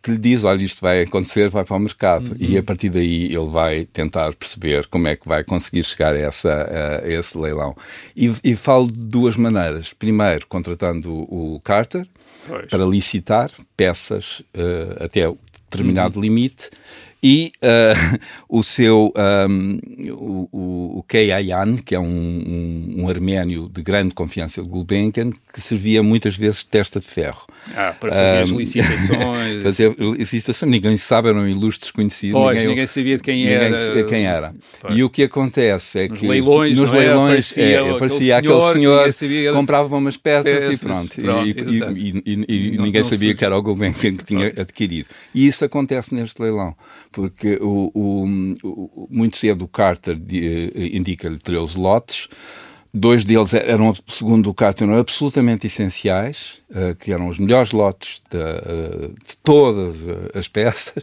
que 0.00 0.12
lhe 0.12 0.18
diz, 0.18 0.44
olha, 0.44 0.62
isto 0.64 0.80
vai 0.80 1.02
acontecer, 1.02 1.48
vai 1.48 1.64
para 1.64 1.76
o 1.76 1.80
mercado. 1.80 2.28
Uhum. 2.28 2.36
E 2.38 2.56
a 2.56 2.62
partir 2.62 2.90
daí 2.90 3.34
ele 3.34 3.48
vai 3.48 3.86
tentar 3.86 4.32
perceber 4.36 4.86
como 4.86 5.08
é 5.08 5.16
que 5.16 5.26
vai 5.26 5.42
conseguir 5.42 5.82
chegar 5.82 6.14
a, 6.14 6.18
essa, 6.18 7.02
a 7.02 7.08
esse 7.08 7.36
leilão. 7.36 7.76
E, 8.16 8.32
e 8.44 8.54
falo 8.54 8.86
de 8.86 9.00
duas 9.00 9.36
maneiras. 9.36 9.92
Primeiro, 9.92 10.46
contratando 10.46 11.12
o, 11.12 11.58
Carter 11.64 12.06
pois. 12.46 12.66
para 12.66 12.84
licitar 12.84 13.50
peças 13.76 14.44
uh, 14.54 15.02
até 15.04 15.22
determinado 15.68 16.18
uhum. 16.18 16.22
limite 16.22 16.70
e 17.22 17.52
uh, 17.62 18.18
o 18.48 18.62
seu 18.62 19.12
um, 19.48 19.78
o, 20.10 20.98
o 20.98 21.04
Kei 21.06 21.30
Ayan, 21.30 21.76
que 21.76 21.94
é 21.94 22.00
um, 22.00 22.04
um, 22.04 22.94
um, 22.98 23.08
arménio 23.08 23.70
de 23.72 23.80
grande 23.80 24.12
confiança 24.12 24.62
de 24.62 24.68
Gulbenkian, 24.68 25.30
que 25.52 25.60
servia 25.60 26.02
muitas 26.02 26.36
vezes 26.36 26.60
de 26.60 26.66
testa 26.66 26.98
de 26.98 27.06
ferro. 27.06 27.46
Ah, 27.76 27.94
para 27.98 28.10
fazer 28.10 28.38
um, 28.38 28.40
as 28.40 28.48
licitações. 28.50 29.62
fazer 29.62 29.94
licitações, 29.98 30.72
ninguém 30.72 30.98
sabe, 30.98 31.28
eram 31.28 31.48
ilustres 31.48 31.92
conhecidos. 31.92 32.32
Pois, 32.32 32.56
ninguém, 32.56 32.70
ninguém 32.70 32.86
sabia 32.86 33.16
de 33.16 33.22
quem 33.22 33.36
ninguém 33.36 33.54
era. 33.54 34.04
quem 34.04 34.26
era. 34.26 34.54
E 34.90 35.04
o 35.04 35.10
que 35.10 35.22
acontece 35.22 36.00
é 36.00 36.08
nos 36.08 36.18
que 36.18 36.26
leilões, 36.26 36.76
nos 36.76 36.92
é? 36.92 36.98
leilões 36.98 37.56
é, 37.56 37.76
aparecia, 37.76 37.96
aparecia 37.96 38.36
aquele 38.38 38.72
senhor, 38.72 39.12
senhor 39.12 39.54
comprava 39.54 39.96
umas 39.96 40.16
peças, 40.16 40.52
peças 40.52 40.82
e 40.82 40.84
pronto. 40.84 41.22
pronto 41.22 41.46
e, 41.46 41.50
e, 41.50 42.22
e, 42.26 42.72
e 42.72 42.76
não, 42.76 42.84
ninguém 42.84 43.02
não 43.02 43.08
sabia 43.08 43.30
se... 43.30 43.34
que 43.36 43.44
era 43.44 43.56
o 43.56 43.62
Gulbenkian 43.62 44.16
que 44.16 44.24
tinha 44.24 44.46
pronto. 44.46 44.60
adquirido. 44.60 45.08
E 45.32 45.46
isso 45.46 45.64
acontece 45.64 46.14
neste 46.14 46.42
leilão 46.42 46.74
porque 47.12 47.58
o, 47.60 47.90
o, 47.94 48.24
o 48.62 49.08
muito 49.10 49.36
cedo 49.36 49.66
o 49.66 49.68
Carter 49.68 50.16
eh, 50.16 50.96
indica-lhe 50.96 51.38
13 51.38 51.78
lotes, 51.78 52.28
dois 52.92 53.24
deles 53.24 53.54
eram, 53.54 53.92
segundo 54.06 54.50
o 54.50 54.54
Carter, 54.54 54.86
eram 54.86 54.98
absolutamente 54.98 55.66
essenciais, 55.66 56.60
uh, 56.70 56.94
que 56.96 57.12
eram 57.12 57.28
os 57.28 57.38
melhores 57.38 57.72
lotes 57.72 58.20
de, 58.30 58.36
uh, 58.36 59.08
de 59.08 59.36
todas 59.42 59.96
as 60.34 60.46
peças, 60.48 60.94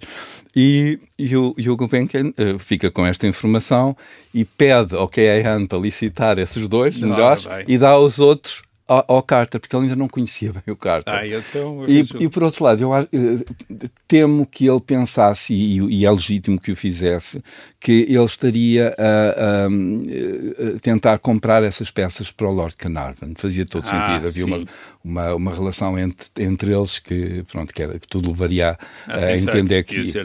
e, 0.56 1.00
e 1.18 1.36
o, 1.36 1.56
e 1.58 1.70
o 1.70 1.76
Gulbenkian 1.76 2.28
uh, 2.30 2.60
fica 2.60 2.92
com 2.92 3.06
esta 3.06 3.26
informação 3.26 3.96
e 4.34 4.46
pede 4.46 4.96
ao 4.96 5.08
KAN 5.08 5.66
para 5.68 5.80
licitar 5.80 6.38
esses 6.38 6.68
dois 6.68 7.00
melhores 7.00 7.48
e 7.68 7.78
dá 7.78 7.90
aos 7.90 8.20
outros 8.20 8.62
ao, 8.90 9.06
ao, 9.08 9.24
Carter, 9.24 9.62
porque 9.62 9.76
ele 9.76 9.84
ainda 9.84 9.96
não 9.96 10.08
conhecia 10.08 10.52
bem 10.52 10.64
o 10.68 10.76
Carter. 10.76 11.14
Ah, 11.14 11.28
então, 11.28 11.84
e, 11.88 12.00
e, 12.20 12.28
por 12.28 12.44
outro 12.44 12.64
lado, 12.64 12.82
eu 12.82 12.92
uh, 12.92 13.90
temo 14.08 14.46
que 14.46 14.68
ele 14.68 14.82
pensasse, 14.82 15.54
e, 15.54 15.78
e, 15.78 16.06
é 16.06 16.12
legítimo 16.12 16.60
que 16.60 16.72
o 16.72 16.76
fizesse, 16.76 17.42
que 17.80 18.08
ele 18.10 18.26
estaria 18.26 18.96
a, 18.98 19.04
a, 19.04 20.76
a 20.76 20.80
tentar 20.80 21.20
comprar 21.20 21.64
essas 21.64 21.92
peças 21.92 22.32
para 22.32 22.48
o 22.48 22.52
Lord 22.52 22.76
Carnarvon. 22.76 23.34
Fazia 23.38 23.66
todo 23.66 23.84
ah, 23.86 23.88
sentido. 23.88 24.28
Havia 24.28 24.46
uma, 24.46 24.66
uma, 25.04 25.36
uma, 25.36 25.54
relação 25.54 25.98
entre, 25.98 26.28
entre 26.44 26.74
eles 26.74 27.00
que, 27.00 27.44
pronto, 27.44 27.74
que, 27.74 27.84
era, 27.84 28.00
que 28.00 28.08
tudo 28.08 28.30
levaria 28.30 28.78
a, 29.08 29.16
a 29.16 29.38
entender 29.38 29.84
que. 29.84 30.04
que 30.04 30.24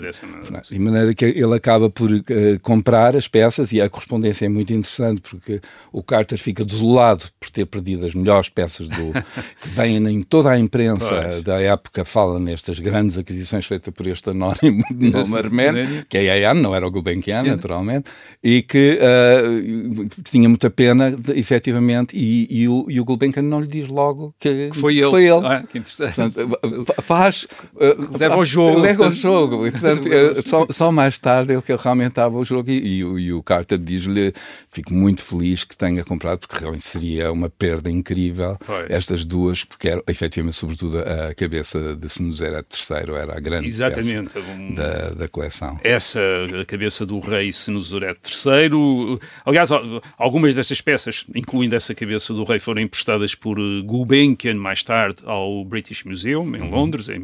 de 0.71 0.79
maneira 0.79 1.15
que 1.15 1.25
ele 1.27 1.55
acaba 1.55 1.91
por 1.91 2.11
uh, 2.11 2.25
comprar 2.63 3.15
as 3.15 3.29
peças 3.29 3.73
e 3.73 3.81
a 3.81 3.89
correspondência 3.89 4.47
é 4.47 4.49
muito 4.49 4.73
interessante 4.73 5.21
porque 5.21 5.61
o 5.93 6.03
Carter 6.03 6.39
fica 6.39 6.65
desolado 6.65 7.25
por 7.39 7.51
ter 7.51 7.67
perdido 7.67 8.07
as 8.07 8.15
melhores 8.15 8.49
peças 8.55 8.89
do, 8.89 9.13
que 9.61 9.69
vêm 9.69 9.97
em 9.97 10.23
toda 10.23 10.51
a 10.51 10.59
imprensa 10.59 11.23
pois. 11.23 11.43
da 11.43 11.61
época, 11.61 12.05
fala 12.05 12.39
nestas 12.39 12.79
grandes 12.79 13.19
aquisições 13.19 13.67
feitas 13.67 13.93
por 13.93 14.07
este 14.07 14.31
anónimo 14.31 14.83
de 14.91 15.11
nome 15.11 15.37
arménio, 15.37 16.07
que 16.09 16.19
é 16.19 16.31
Ayan, 16.31 16.55
não 16.55 16.75
era 16.75 16.87
o 16.87 16.91
Gulbenkian, 16.91 17.43
naturalmente, 17.43 18.11
e 18.43 18.63
que 18.63 18.99
uh, 19.01 20.09
tinha 20.23 20.49
muita 20.49 20.71
pena, 20.71 21.11
de, 21.11 21.39
efetivamente, 21.39 22.17
e, 22.17 22.47
e, 22.51 22.69
o, 22.69 22.87
e 22.89 23.01
o 23.01 23.05
Gulbenkian 23.05 23.43
não 23.43 23.61
lhe 23.61 23.67
diz 23.67 23.89
logo 23.89 24.35
que, 24.39 24.71
que 24.71 24.79
foi 24.79 24.99
ele. 24.99 25.11
Foi 25.11 25.25
ele. 25.25 25.47
Ah, 25.47 25.65
que 25.69 25.79
interessante. 25.79 26.15
Portanto, 26.15 26.95
faz... 27.03 27.47
Uh, 27.75 28.19
leva 28.19 28.35
ao 28.35 28.45
jogo. 28.45 28.79
Leva 28.79 29.07
ao 29.07 29.13
jogo. 29.13 29.67
E, 29.67 29.71
portanto, 29.71 30.09
só, 30.47 30.67
só, 30.71 30.93
mais 30.93 31.19
tarde 31.19 31.53
ele 31.53 31.63
que 31.63 31.75
realmente 31.75 32.11
estava 32.11 32.39
o 32.39 32.45
jogo 32.45 32.71
e, 32.71 32.99
e 32.99 33.33
o 33.33 33.43
Carter 33.43 33.79
diz-lhe, 33.79 34.33
fico 34.69 34.95
muito 34.95 35.23
feliz 35.23 35.65
que 35.65 35.77
tenha 35.77 36.05
comprado, 36.05 36.41
porque 36.41 36.59
realmente 36.59 36.85
seria 36.85 37.33
uma 37.33 37.51
perda 37.51 37.91
incrível 37.91 38.44
pois. 38.67 38.91
estas 38.91 39.25
duas, 39.25 39.65
porque 39.65 39.89
era 39.89 40.03
efetivamente, 40.09 40.57
sobretudo, 40.57 40.99
a 40.99 41.35
cabeça 41.35 41.95
de 41.97 42.09
Senusera 42.09 42.65
III 42.65 43.15
era 43.15 43.37
a 43.37 43.41
grande 43.41 43.67
Exatamente. 43.67 44.39
Um, 44.39 44.75
da, 44.75 45.11
da 45.11 45.29
coleção. 45.29 45.79
Essa, 45.83 46.21
a 46.61 46.65
cabeça 46.65 47.05
do 47.05 47.19
rei 47.21 47.53
Senuseret 47.53 48.19
III. 48.25 49.19
Aliás, 49.45 49.71
algumas 50.19 50.55
destas 50.55 50.81
peças, 50.81 51.25
incluindo 51.35 51.75
essa 51.75 51.95
cabeça 51.95 52.33
do 52.33 52.45
rei, 52.45 52.59
foram 52.59 52.83
emprestadas 52.83 53.35
por 53.35 53.59
eh, 53.59 53.83
Gulbenkian 53.85 54.55
mais 54.55 54.83
tarde 54.83 55.23
ao 55.25 55.65
British 55.65 56.05
Museum, 56.05 56.57
em 56.57 56.63
uhum. 56.63 56.71
Londres, 56.71 57.09
em 57.09 57.19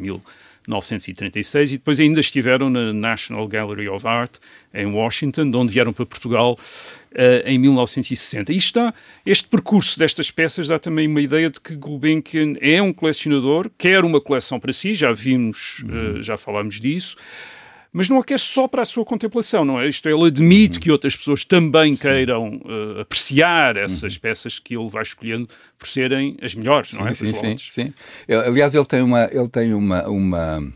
1936, 0.67 1.71
e 1.73 1.77
depois 1.77 1.99
ainda 1.99 2.19
estiveram 2.19 2.69
na 2.69 2.93
National 2.93 3.47
Gallery 3.47 3.89
of 3.89 4.07
Art, 4.07 4.37
em 4.73 4.85
Washington, 4.85 5.49
de 5.49 5.57
onde 5.57 5.73
vieram 5.73 5.91
para 5.91 6.05
Portugal 6.05 6.57
uh, 7.11 7.47
em 7.47 7.57
1960. 7.57 8.53
E 8.53 8.57
está, 8.57 8.93
este 9.25 9.47
percurso 9.47 9.97
destas 9.99 10.31
peças 10.31 10.67
dá 10.67 10.79
também 10.79 11.07
uma 11.07 11.21
ideia 11.21 11.49
de 11.49 11.59
que 11.59 11.75
Gulbenkian 11.75 12.53
é 12.61 12.81
um 12.81 12.93
colecionador, 12.93 13.69
quer 13.77 14.03
uma 14.03 14.21
coleção 14.21 14.59
para 14.59 14.71
si, 14.71 14.93
já 14.93 15.11
vimos, 15.11 15.83
uhum. 15.83 16.19
uh, 16.19 16.23
já 16.23 16.37
falámos 16.37 16.79
disso, 16.79 17.15
mas 17.93 18.07
não 18.07 18.19
a 18.19 18.23
quer 18.23 18.39
só 18.39 18.67
para 18.67 18.83
a 18.83 18.85
sua 18.85 19.03
contemplação, 19.03 19.65
não 19.65 19.79
é? 19.79 19.87
Isto 19.87 20.07
ele 20.07 20.25
admite 20.25 20.75
uhum. 20.75 20.81
que 20.81 20.91
outras 20.91 21.15
pessoas 21.15 21.43
também 21.43 21.95
queiram 21.95 22.55
uh, 22.57 23.01
apreciar 23.01 23.75
essas 23.75 24.13
uhum. 24.13 24.19
peças 24.21 24.59
que 24.59 24.75
ele 24.75 24.89
vai 24.89 25.03
escolhendo 25.03 25.47
por 25.77 25.87
serem 25.87 26.37
as 26.41 26.55
melhores, 26.55 26.93
não 26.93 27.07
é? 27.07 27.13
Sim, 27.13 27.33
sim, 27.33 27.57
sim. 27.57 27.93
Aliás, 28.45 28.73
ele 28.73 28.85
tem 28.85 29.01
uma, 29.01 29.25
ele 29.31 29.49
tem 29.49 29.73
uma, 29.73 30.07
uma, 30.07 30.73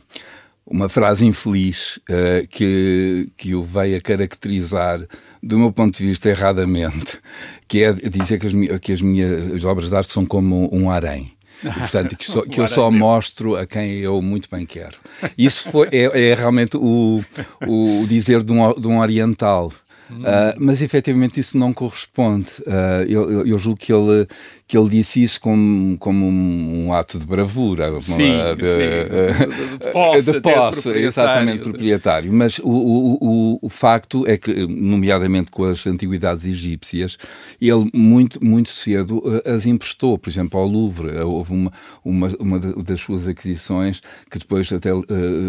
uma 0.66 0.90
frase 0.90 1.26
infeliz 1.26 1.98
uh, 2.10 2.46
que, 2.50 3.30
que 3.38 3.56
o 3.56 3.64
veio 3.64 3.98
a 3.98 4.02
caracterizar 4.02 5.08
do 5.42 5.60
meu 5.60 5.72
ponto 5.72 5.96
de 5.96 6.04
vista, 6.04 6.28
erradamente, 6.28 7.20
que 7.68 7.84
é 7.84 7.94
dizer 7.94 8.40
que 8.40 8.48
as, 8.48 8.80
que 8.80 8.92
as 8.92 9.02
minhas 9.02 9.64
obras 9.64 9.90
de 9.90 9.96
arte 9.96 10.12
são 10.12 10.26
como 10.26 10.68
um 10.74 10.90
harém. 10.90 11.35
E, 11.64 11.70
portanto, 11.72 12.18
que, 12.18 12.30
só, 12.30 12.42
que 12.46 12.60
eu 12.60 12.68
só 12.68 12.90
mostro 12.92 13.56
a 13.56 13.66
quem 13.66 13.98
eu 13.98 14.22
muito 14.22 14.50
bem 14.50 14.66
quero. 14.66 14.98
Isso 15.38 15.70
foi, 15.72 15.88
é, 15.92 16.32
é 16.32 16.34
realmente 16.34 16.78
o, 16.78 17.24
o 17.68 18.06
dizer 18.08 18.44
de 18.44 18.52
um, 18.52 18.74
de 18.74 18.88
um 18.88 19.00
oriental. 19.00 19.72
Uh, 20.12 20.54
mas 20.60 20.82
efetivamente 20.82 21.40
isso 21.40 21.58
não 21.58 21.74
corresponde. 21.74 22.50
Uh, 22.68 23.04
eu, 23.08 23.48
eu, 23.48 23.58
julgo 23.58 23.80
que 23.80 23.92
ele, 23.92 24.28
que 24.68 24.76
ele 24.76 24.90
disse 24.90 25.24
isso 25.24 25.40
como, 25.40 25.96
como 26.00 26.26
um, 26.26 26.88
um 26.88 26.94
ato 26.94 27.20
de 27.20 27.26
bravura, 27.26 28.02
sim, 28.02 28.14
uma, 28.14 28.56
de, 28.56 28.66
sim. 28.66 29.78
de, 29.86 29.92
posse, 29.92 30.32
de 30.32 30.42
posse 30.42 30.82
proprietário. 30.82 31.08
exatamente 31.08 31.64
proprietário. 31.64 32.34
Mas 32.34 32.58
o, 32.58 32.70
o, 32.70 33.18
o, 33.22 33.60
o, 33.62 33.70
facto 33.70 34.26
é 34.28 34.38
que, 34.38 34.66
nomeadamente 34.66 35.52
com 35.52 35.66
as 35.66 35.86
antiguidades 35.86 36.46
egípcias, 36.46 37.16
ele 37.62 37.92
muito, 37.94 38.44
muito 38.44 38.70
cedo 38.70 39.20
uh, 39.20 39.56
as 39.56 39.68
emprestou, 39.68 40.18
por 40.18 40.32
exemplo, 40.32 40.60
ao 40.60 40.66
Louvre. 40.66 41.10
Uh, 41.10 41.28
houve 41.28 41.54
uma, 41.54 41.72
uma, 42.04 42.28
uma 42.40 42.60
das 42.60 43.00
suas 43.00 43.28
aquisições 43.28 44.02
que 44.32 44.40
depois 44.40 44.72
até 44.74 44.92
uh, 44.92 45.04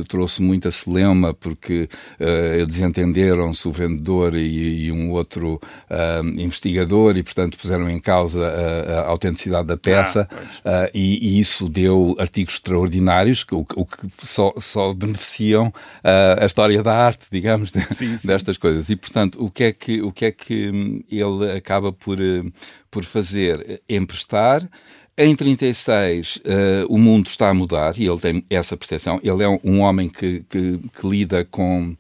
trouxe 0.07 0.43
muita 0.43 0.71
celeuma, 0.71 1.33
porque 1.33 1.89
desentenderam-se 2.67 3.67
o 3.69 3.73
vendedor 3.73 4.35
e, 4.35 4.87
e 4.87 4.93
um 4.93 5.11
outro 5.13 5.61
investigador 6.37 7.17
e, 7.17 7.23
portanto, 7.23 7.57
puseram 7.59 7.89
em 7.89 8.01
causa 8.01 8.47
a 9.06 9.06
a 9.07 9.11
autenticidade 9.11 9.69
da 9.69 9.77
peça 9.77 10.29
ah, 10.65 10.87
uh, 10.87 10.91
e, 10.93 11.37
e, 11.37 11.41
isso 11.41 11.69
deu 11.69 12.17
artigos 12.19 12.55
extraordinários, 12.55 13.45
que, 13.45 13.55
o, 13.55 13.67
o 13.77 13.87
que 13.87 14.09
só, 14.19 14.53
só 14.59 14.93
beneficiam 14.93 15.69
uh, 15.69 16.43
a 16.43 16.47
história 16.47 16.83
da 16.83 16.95
arte, 16.95 17.27
digamos, 17.31 17.73
de, 17.73 17.81
sim, 17.95 18.17
sim. 18.19 18.27
destas 18.27 18.59
coisas. 18.59 18.89
E, 18.89 18.97
portanto, 18.97 19.43
o 19.43 19.51
que 19.51 19.65
é 19.65 19.73
que, 19.73 20.03
o 20.03 20.13
que, 20.13 20.25
é 20.27 20.33
que 20.33 21.05
ele 21.11 21.53
acaba 21.57 21.93
por, 21.93 22.21
eh, 22.21 22.43
por 22.91 23.05
fazer? 23.05 23.83
Emprestar. 23.89 24.69
Em 25.19 25.35
36, 25.35 26.37
uh, 26.37 26.41
o 26.91 26.99
mundo 26.99 27.29
está 27.29 27.49
a 27.49 27.55
mudar 27.55 27.99
e 27.99 28.07
ele 28.07 28.19
tem 28.19 28.45
essa 28.51 28.77
percepção. 28.77 29.19
Ele 29.23 29.43
é 29.43 29.49
um, 29.49 29.59
um 29.65 29.81
homem 29.81 30.11
que, 30.11 30.45
que, 30.49 30.79
que, 30.79 31.09
lida 31.09 31.43
com, 31.45 31.97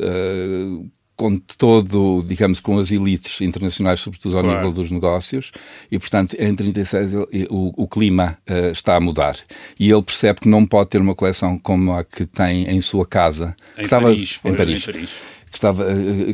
uh, 0.00 0.90
com 1.18 1.36
todo, 1.36 2.24
digamos, 2.24 2.60
com 2.60 2.78
as 2.78 2.92
elites 2.92 3.40
internacionais, 3.40 3.98
sobretudo 3.98 4.36
ao 4.36 4.44
claro. 4.44 4.58
nível 4.58 4.72
dos 4.72 4.92
negócios, 4.92 5.50
e 5.90 5.98
portanto 5.98 6.34
em 6.38 6.54
36 6.54 7.12
ele, 7.12 7.48
o, 7.50 7.74
o, 7.76 7.88
clima 7.88 8.38
uh, 8.48 8.70
está 8.70 8.94
a 8.94 9.00
mudar. 9.00 9.36
E 9.80 9.90
ele 9.90 10.02
percebe 10.02 10.40
que 10.42 10.48
não 10.48 10.64
pode 10.64 10.90
ter 10.90 11.00
uma 11.00 11.16
coleção 11.16 11.58
como 11.58 11.92
a 11.92 12.04
que 12.04 12.24
tem 12.24 12.70
em 12.70 12.80
sua 12.80 13.04
casa. 13.04 13.56
Em, 13.76 13.88
Paris, 13.88 14.38
em 14.44 14.54
Paris. 14.54 14.82
Em 14.88 14.92
Paris. 14.92 15.10
Que 15.50 15.56
estava, 15.56 15.84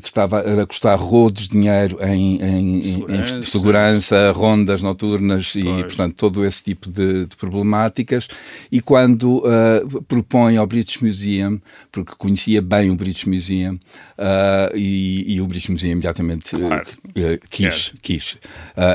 que 0.00 0.06
estava 0.06 0.40
a 0.40 0.66
custar 0.66 0.98
rodos 0.98 1.44
de 1.44 1.50
dinheiro 1.50 1.98
em, 2.02 2.42
em, 2.42 2.82
segurança, 2.82 3.36
em 3.36 3.42
segurança 3.42 4.32
rondas 4.32 4.82
noturnas 4.82 5.52
pois. 5.52 5.64
e, 5.64 5.84
portanto, 5.84 6.14
todo 6.14 6.44
esse 6.44 6.64
tipo 6.64 6.90
de, 6.90 7.26
de 7.26 7.36
problemáticas. 7.36 8.28
E 8.70 8.80
quando 8.80 9.38
uh, 9.38 10.02
propõe 10.02 10.56
ao 10.56 10.66
British 10.66 10.98
Museum, 10.98 11.60
porque 11.90 12.12
conhecia 12.16 12.60
bem 12.60 12.90
o 12.90 12.96
British 12.96 13.24
Museum, 13.24 13.74
uh, 13.74 14.76
e, 14.76 15.34
e, 15.34 15.40
o 15.40 15.46
British 15.46 15.68
Museum 15.68 15.92
imediatamente 15.92 16.56
claro. 16.56 16.88
uh, 17.08 17.48
quis. 17.48 17.92
quis. 18.02 18.38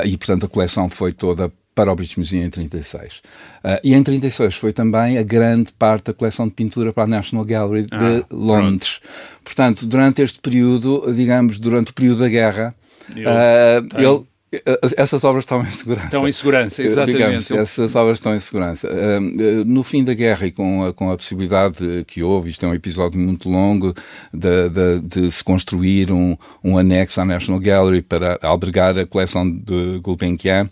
e, 0.04 0.16
portanto, 0.16 0.46
a 0.46 0.48
coleção 0.48 0.88
foi 0.88 1.12
toda 1.12 1.52
para 1.80 1.90
o 1.90 1.96
British 1.96 2.16
Museum 2.16 2.44
em 2.44 2.50
36. 2.50 3.22
Uh, 3.64 3.80
e 3.82 3.94
em 3.94 4.02
36 4.02 4.54
foi 4.54 4.70
também 4.70 5.16
a 5.16 5.22
grande 5.22 5.72
parte 5.72 6.06
da 6.06 6.12
coleção 6.12 6.46
de 6.46 6.52
pintura 6.52 6.92
para 6.92 7.04
a 7.04 7.06
National 7.06 7.42
Gallery 7.42 7.84
de 7.84 7.94
ah, 7.94 8.26
Londres. 8.30 8.98
Pronto. 8.98 9.42
Portanto, 9.42 9.86
durante 9.86 10.20
este 10.20 10.40
período, 10.40 11.10
digamos, 11.10 11.58
durante 11.58 11.90
o 11.90 11.94
período 11.94 12.18
da 12.18 12.28
guerra, 12.28 12.74
uh, 13.12 13.98
ele 13.98 14.26
essas 14.96 15.22
obras 15.22 15.44
estão 15.44 15.62
em 15.62 15.70
segurança. 15.70 16.06
Estão 16.06 16.28
em 16.28 16.32
segurança, 16.32 16.82
exatamente. 16.82 17.16
Digamos, 17.16 17.50
essas 17.52 17.94
obras 17.94 18.18
estão 18.18 18.34
em 18.34 18.40
segurança. 18.40 18.88
No 19.64 19.84
fim 19.84 20.02
da 20.02 20.12
guerra 20.12 20.48
e 20.48 20.50
com 20.50 20.86
a, 20.86 20.92
com 20.92 21.08
a 21.08 21.16
possibilidade 21.16 22.04
que 22.04 22.20
houve, 22.20 22.50
isto 22.50 22.66
é 22.66 22.68
um 22.68 22.74
episódio 22.74 23.20
muito 23.20 23.48
longo, 23.48 23.94
de, 24.34 24.68
de, 24.68 25.00
de 25.02 25.30
se 25.30 25.44
construir 25.44 26.10
um, 26.10 26.36
um 26.64 26.76
anexo 26.76 27.20
à 27.20 27.24
National 27.24 27.60
Gallery 27.60 28.02
para 28.02 28.40
albergar 28.42 28.98
a 28.98 29.06
coleção 29.06 29.48
de 29.48 30.00
Gulbenkian, 30.02 30.68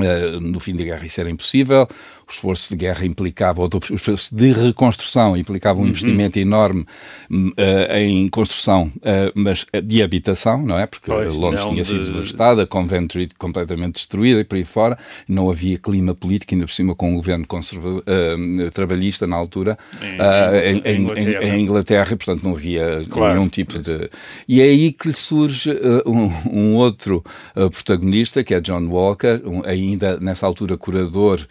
Uh, 0.00 0.40
no 0.40 0.58
fim 0.58 0.74
da 0.74 0.82
guerra 0.82 1.06
isso 1.06 1.20
era 1.20 1.30
impossível 1.30 1.86
o 2.26 2.32
esforço 2.32 2.70
de 2.70 2.76
guerra 2.76 3.04
implicava, 3.04 3.60
ou 3.60 3.68
o 3.68 3.94
esforço 3.94 4.34
de 4.34 4.52
reconstrução 4.52 5.36
implicava 5.36 5.78
um 5.78 5.82
uhum. 5.82 5.88
investimento 5.88 6.38
enorme 6.38 6.86
uh, 7.30 7.96
em 7.96 8.28
construção, 8.28 8.90
uh, 8.96 9.32
mas 9.34 9.66
de 9.84 10.02
habitação, 10.02 10.62
não 10.62 10.78
é? 10.78 10.86
Porque 10.86 11.10
pois, 11.10 11.34
Londres 11.34 11.66
tinha 11.66 11.82
de... 11.82 11.88
sido 11.88 12.12
devastada, 12.12 12.66
Coventry 12.66 13.28
completamente 13.38 13.94
destruída 13.94 14.40
e 14.40 14.44
por 14.44 14.56
aí 14.56 14.64
fora, 14.64 14.98
não 15.28 15.50
havia 15.50 15.78
clima 15.78 16.14
político, 16.14 16.54
ainda 16.54 16.66
por 16.66 16.72
cima 16.72 16.94
com 16.94 17.12
um 17.12 17.16
governo 17.16 17.46
conserva, 17.46 17.88
uh, 17.90 18.70
trabalhista 18.72 19.26
na 19.26 19.36
altura 19.36 19.78
em, 20.00 20.78
em, 20.78 20.82
em, 20.84 21.00
Inglaterra. 21.00 21.44
em, 21.44 21.62
Inglaterra. 21.62 22.12
e 22.12 22.16
portanto 22.16 22.42
não 22.42 22.52
havia 22.52 23.04
claro, 23.08 23.34
nenhum 23.34 23.48
tipo 23.48 23.78
de... 23.78 24.10
E 24.48 24.60
é 24.60 24.64
aí 24.64 24.92
que 24.92 25.08
lhe 25.08 25.14
surge 25.14 25.70
um, 26.06 26.30
um, 26.50 26.74
outro 26.74 27.24
protagonista, 27.54 28.42
que 28.42 28.54
é 28.54 28.60
John 28.60 28.86
Walker, 28.88 29.40
um, 29.44 29.62
ainda 29.64 30.18
nessa 30.20 30.46
altura 30.46 30.76
curador 30.76 31.46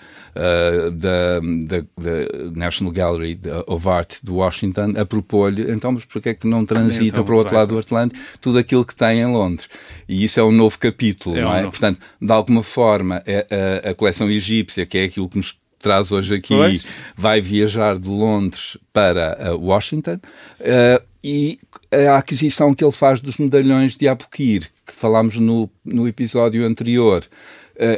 da, 0.92 1.40
da, 1.40 1.80
da, 1.80 2.52
National 2.56 2.94
Gallery 2.94 3.40
of 3.68 3.88
Art 3.88 4.16
de 4.24 4.32
Washington 4.32 4.94
a 4.98 5.06
propor-lhe, 5.06 5.72
então, 5.72 5.92
mas 5.92 6.06
porquê 6.06 6.30
é 6.30 6.34
que 6.34 6.48
não 6.48 6.66
transita 6.66 7.08
então, 7.08 7.24
para 7.24 7.34
o 7.34 7.38
outro 7.38 7.56
lado 7.56 7.70
do 7.70 7.80
Atlântico 7.80 8.20
tudo 8.40 8.58
aquilo 8.58 8.86
que 8.86 8.96
tem 8.96 9.20
em 9.20 9.26
Londres? 9.26 9.68
E 10.08 10.24
isso 10.24 10.40
é 10.40 10.44
um 10.44 10.52
novo 10.52 10.78
capítulo, 10.78 11.38
é 11.38 11.42
não 11.42 11.54
é? 11.54 11.62
Novo... 11.62 11.72
Portanto, 11.72 12.00
de 12.22 12.32
alguma 12.32 12.64
forma, 12.64 13.22
é 13.26 13.82
a, 13.86 13.90
a 13.92 13.94
coleção 13.94 14.30
egípcia, 14.30 14.86
que 14.86 14.98
é 14.98 15.04
aquilo 15.06 15.30
que 15.30 15.38
nos 15.38 15.58
traz 15.84 16.12
hoje 16.12 16.34
aqui, 16.34 16.56
pois. 16.56 16.86
vai 17.16 17.42
viajar 17.42 18.00
de 18.00 18.08
Londres 18.08 18.78
para 18.92 19.54
uh, 19.54 19.60
Washington. 19.60 20.20
Uh, 20.60 21.04
e 21.24 21.60
a 21.92 22.18
aquisição 22.18 22.74
que 22.74 22.84
ele 22.84 22.92
faz 22.92 23.22
dos 23.22 23.38
medalhões 23.38 23.96
de 23.96 24.08
Abukir, 24.08 24.70
que 24.86 24.94
falámos 24.94 25.36
no, 25.38 25.70
no 25.86 26.08
episódio 26.08 26.66
anterior, 26.66 27.24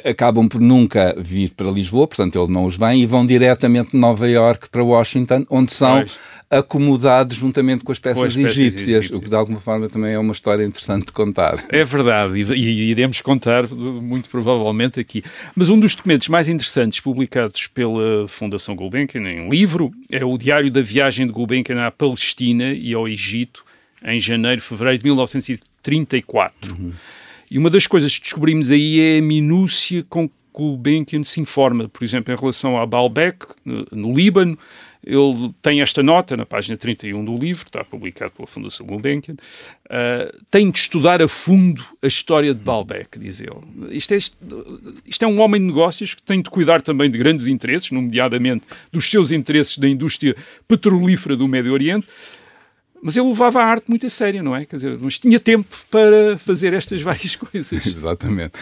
acabam 0.04 0.48
por 0.48 0.62
nunca 0.62 1.16
vir 1.18 1.50
para 1.50 1.70
Lisboa, 1.70 2.08
portanto 2.08 2.40
ele 2.40 2.52
não 2.52 2.66
os 2.66 2.78
vem, 2.78 3.02
e 3.02 3.06
vão 3.06 3.26
diretamente 3.26 3.92
de 3.92 3.98
Nova 3.98 4.28
York 4.28 4.70
para 4.70 4.84
Washington, 4.84 5.46
onde 5.50 5.72
são 5.74 5.98
pois. 5.98 6.18
acomodados 6.50 7.36
juntamente 7.36 7.84
com 7.84 7.92
as 7.92 8.00
peças, 8.00 8.18
com 8.18 8.26
as 8.26 8.36
peças 8.36 8.58
egípcias, 8.58 8.88
egípcias, 8.88 9.18
o 9.18 9.22
que 9.22 9.30
de 9.30 9.36
alguma 9.36 9.60
forma 9.60 9.88
também 9.88 10.14
é 10.14 10.20
uma 10.20 10.34
história 10.34 10.64
interessante 10.64 11.08
de 11.08 11.12
contar. 11.12 11.64
É 11.70 11.84
verdade, 11.84 12.40
e, 12.40 12.54
e 12.54 12.90
iremos 12.90 13.22
contar 13.22 13.68
muito 13.68 14.30
provavelmente 14.30 15.00
aqui. 15.00 15.24
Mas 15.56 15.70
um 15.70 15.80
dos 15.80 15.96
documentos 15.96 16.30
mais 16.30 16.48
interessantes 16.48 17.00
publicados 17.00 17.68
pela 17.68 18.28
Fundação 18.28 18.76
Gulbenkian 18.76 19.30
em 19.30 19.50
livro 19.50 19.92
é 20.12 20.24
o 20.24 20.38
Diário 20.38 20.72
da 20.72 20.82
Viagem 20.82 21.28
de 21.28 21.34
Gulbenkian 21.34 21.86
à 21.86 21.92
Palestina 21.92 22.74
e 22.74 22.94
ao 22.94 23.08
Egito 23.08 23.66
em 24.06 24.20
janeiro, 24.20 24.62
fevereiro 24.62 25.00
de 25.00 25.06
1934. 25.06 26.76
Uhum. 26.76 26.94
E 27.50 27.58
uma 27.58 27.70
das 27.70 27.88
coisas 27.88 28.16
que 28.18 28.24
descobrimos 28.24 28.72
aí 28.72 29.00
é 29.00 29.20
a 29.20 29.22
minúcia 29.22 30.06
com 30.10 30.28
que 30.28 30.34
o 30.54 30.78
Benkian 30.78 31.24
se 31.24 31.42
informa. 31.42 31.90
Por 31.90 32.04
exemplo, 32.04 32.34
em 32.34 32.38
relação 32.38 32.78
a 32.78 32.86
Baalbek, 32.86 33.46
no 33.92 34.16
Líbano, 34.16 34.58
ele 35.06 35.54
tem 35.62 35.82
esta 35.82 36.02
nota 36.02 36.36
na 36.36 36.46
página 36.46 36.76
31 36.76 37.24
do 37.24 37.38
livro, 37.38 37.64
está 37.68 37.84
publicado 37.84 38.32
pela 38.32 38.48
Fundação 38.48 38.86
Gulbenkian, 38.88 39.36
uh, 39.36 40.44
tem 40.50 40.72
de 40.72 40.80
estudar 40.80 41.22
a 41.22 41.28
fundo 41.28 41.84
a 42.02 42.08
história 42.08 42.54
de 42.54 42.60
Baalbek, 42.60 43.20
diz 43.20 43.40
ele. 43.40 43.52
Isto 43.92 44.16
é, 44.16 44.18
isto 44.18 45.24
é 45.24 45.28
um 45.28 45.40
homem 45.40 45.62
de 45.62 45.68
negócios 45.68 46.16
que 46.16 46.24
tem 46.24 46.42
de 46.42 46.50
cuidar 46.50 46.82
também 46.82 47.10
de 47.10 47.20
grandes 47.20 47.46
interesses, 47.46 47.92
nomeadamente 47.92 48.66
dos 48.92 49.06
seus 49.08 49.32
interesses 49.32 49.78
da 49.78 49.88
indústria 49.88 50.36
petrolífera 50.68 51.36
do 51.36 51.48
Médio 51.48 51.72
Oriente, 51.72 52.08
mas 53.06 53.16
ele 53.16 53.28
levava 53.28 53.62
a 53.62 53.66
arte 53.66 53.88
muito 53.88 54.08
a 54.08 54.10
sério, 54.10 54.42
não 54.42 54.56
é? 54.56 54.66
Quer 54.66 54.78
dizer, 54.78 54.98
mas 55.00 55.20
tinha 55.20 55.40
tempo 55.40 55.68
para 55.92 56.40
fazer 56.40 56.74
estas 56.74 57.00
várias 57.04 57.36
coisas. 57.36 57.86
Exatamente. 57.86 58.54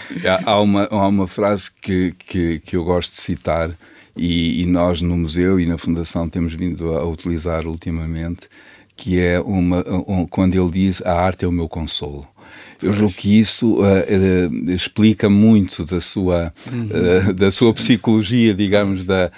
Há 0.46 0.60
uma, 0.60 0.84
há 0.92 1.08
uma 1.08 1.28
frase 1.28 1.72
que, 1.72 2.14
que, 2.20 2.60
que 2.60 2.76
eu 2.76 2.84
gosto 2.84 3.14
de 3.14 3.22
citar 3.22 3.74
e, 4.18 4.62
e, 4.62 4.66
nós 4.66 5.02
no 5.02 5.16
museu 5.16 5.62
e 5.62 5.66
na 5.66 5.78
fundação 5.78 6.28
temos 6.28 6.54
vindo 6.54 6.94
a, 6.94 7.06
utilizar 7.06 7.66
ultimamente, 7.66 8.50
que 8.98 9.18
é 9.18 9.40
uma, 9.40 9.82
um, 10.06 10.28
quando 10.28 10.56
ele 10.56 10.70
diz 10.72 11.02
a 11.04 11.14
arte 11.14 11.46
é 11.46 11.48
o 11.48 11.52
meu 11.52 11.70
consolo. 11.70 12.28
Eu 12.82 12.92
julgo 12.92 13.14
que 13.14 13.40
isso 13.40 13.76
uh, 13.76 13.82
uh, 13.82 14.72
explica 14.72 15.30
muito 15.30 15.86
da 15.86 16.02
sua, 16.02 16.54
uh, 16.68 17.34
da 17.34 17.50
sua 17.52 17.74
psicologia, 17.74 18.54
digamos, 18.54 19.06
da, 19.06 19.32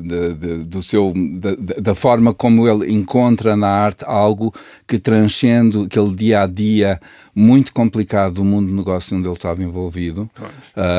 de, 0.00 0.34
de, 0.34 0.64
do 0.64 0.82
seu, 0.82 1.12
da, 1.14 1.54
da, 1.80 1.94
forma 1.94 2.34
como 2.34 2.68
ele 2.68 2.92
encontra 2.92 3.56
na 3.56 3.68
arte 3.68 4.04
algo 4.04 4.52
que 4.86 4.98
transcende 4.98 5.84
aquele 5.84 6.14
dia 6.16 6.42
a 6.42 6.46
dia 6.46 7.00
muito 7.34 7.72
complicado 7.72 8.34
do 8.34 8.44
mundo 8.44 8.68
de 8.68 8.74
negócio 8.74 9.16
onde 9.16 9.28
ele 9.28 9.34
estava 9.34 9.62
envolvido, 9.62 10.28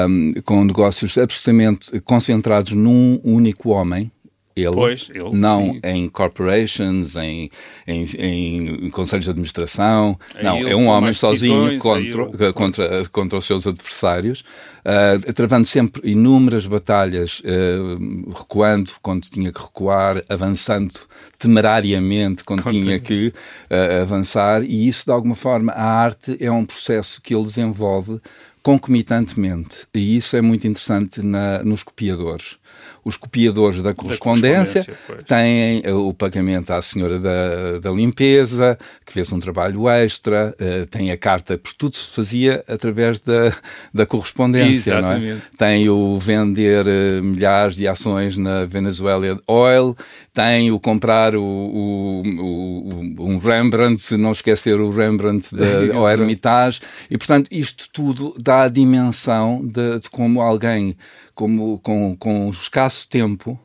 um, 0.08 0.34
com 0.46 0.64
negócios 0.64 1.18
absolutamente 1.18 2.00
concentrados 2.02 2.72
num 2.72 3.20
único 3.24 3.70
homem, 3.70 4.12
ele, 4.56 4.74
pois, 4.74 5.10
ele 5.10 5.32
não 5.32 5.74
sim. 5.74 5.80
em 5.84 6.10
corporations, 6.10 7.16
em, 7.16 7.50
em, 7.88 8.06
em, 8.18 8.90
conselhos 8.92 9.26
de 9.26 9.32
administração, 9.32 10.18
é 10.36 10.44
não, 10.44 10.58
é 10.60 10.76
um 10.76 10.88
homem 10.88 11.12
sozinho 11.14 11.80
contra, 11.80 12.54
contra, 12.54 13.06
contra 13.10 13.38
os 13.40 13.46
seus 13.46 13.66
adversários, 13.66 14.44
uh, 14.86 15.34
travando 15.34 15.66
sempre 15.66 16.12
inúmeras 16.12 16.68
batalhas, 16.68 17.40
uh, 17.40 18.32
recuando 18.38 18.92
quando 19.02 19.24
tinha 19.24 19.52
que 19.52 19.60
recuar, 19.60 20.24
avançando 20.30 20.94
temerariamente 21.40 22.44
quando 22.44 22.64
tinha 22.70 23.00
que 23.00 23.34
uh, 23.72 24.02
avançar, 24.04 24.64
e 24.64 24.88
isso 24.88 25.06
de 25.06 25.12
alguma 25.12 25.36
forma, 25.36 25.72
a 25.72 25.84
arte 25.84 26.38
é 26.40 26.52
um 26.52 26.66
processo 26.66 27.22
que 27.22 27.34
ele 27.34 27.44
desenvolve 27.44 28.22
concomitantemente, 28.62 29.88
e 29.94 30.16
isso 30.16 30.38
é 30.38 30.42
muito 30.42 30.68
interessante 30.68 31.26
na, 31.26 31.64
nos 31.64 31.82
copiadores 31.84 32.58
os 33.04 33.18
copiadores 33.18 33.82
da 33.82 33.94
correspondência, 33.94 34.82
da 34.82 34.86
correspondência 34.86 35.26
têm 35.26 35.82
eh, 35.84 35.94
o 35.94 36.14
pagamento 36.14 36.72
à 36.72 36.82
senhora 36.82 37.20
da, 37.20 37.80
da 37.80 37.92
limpeza, 37.92 38.78
que 39.06 39.12
fez 39.12 39.32
um 39.32 39.40
trabalho 39.40 39.90
extra, 39.90 40.56
uh, 40.60 40.86
tem 40.88 41.12
a 41.12 41.18
carta, 41.18 41.58
porque 41.58 41.76
tudo 41.78 41.98
se 41.98 42.16
fazia 42.16 42.64
através 42.68 43.20
da, 43.20 43.54
da 43.94 44.06
correspondência, 44.06 44.94
Exatamente. 44.94 45.32
não 45.32 45.38
é? 45.38 45.42
Tem 45.58 45.90
o 45.90 46.18
vender 46.18 46.86
uh, 46.88 47.24
milhares 47.24 47.76
de 47.76 47.88
ações 47.88 48.38
na 48.38 48.64
Venezuela 48.66 49.40
Oil, 49.48 49.98
tem 50.34 50.72
o 50.72 50.80
comprar 50.80 51.36
o, 51.36 51.44
o, 51.44 52.22
o, 52.40 53.30
um 53.30 53.38
Rembrandt, 53.38 54.02
se 54.02 54.16
não 54.16 54.32
esquecer 54.32 54.80
o 54.80 54.90
Rembrandt 54.90 55.54
da, 55.54 55.94
ao 55.96 56.10
Hermitage, 56.10 56.80
e 57.10 57.18
portanto 57.18 57.48
isto 57.52 57.90
tudo 57.92 58.34
dá 58.40 58.64
a 58.64 58.70
dimensão 58.70 59.62
de, 59.64 60.00
de 60.00 60.10
como 60.10 60.42
alguém 60.42 60.96
como, 61.36 61.80
com, 61.80 62.16
com 62.18 62.50
escasso 62.50 63.08
tempo, 63.08 63.60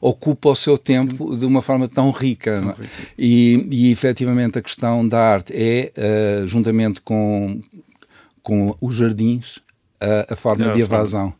ocupa 0.00 0.50
o 0.50 0.56
seu 0.56 0.76
tempo 0.76 1.36
de 1.36 1.46
uma 1.46 1.62
forma 1.62 1.88
tão 1.88 2.10
rica. 2.10 2.60
Tão 2.60 2.72
rica. 2.72 2.88
E, 3.18 3.66
e 3.70 3.90
efetivamente 3.90 4.58
a 4.58 4.62
questão 4.62 5.06
da 5.08 5.18
arte 5.18 5.52
é, 5.56 5.92
uh, 5.96 6.46
juntamente 6.46 7.00
com, 7.00 7.60
com 8.42 8.76
os 8.80 8.94
jardins, 8.94 9.56
uh, 9.56 10.30
a 10.30 10.36
forma 10.36 10.66
é 10.66 10.72
de 10.72 10.82
evasão. 10.82 11.32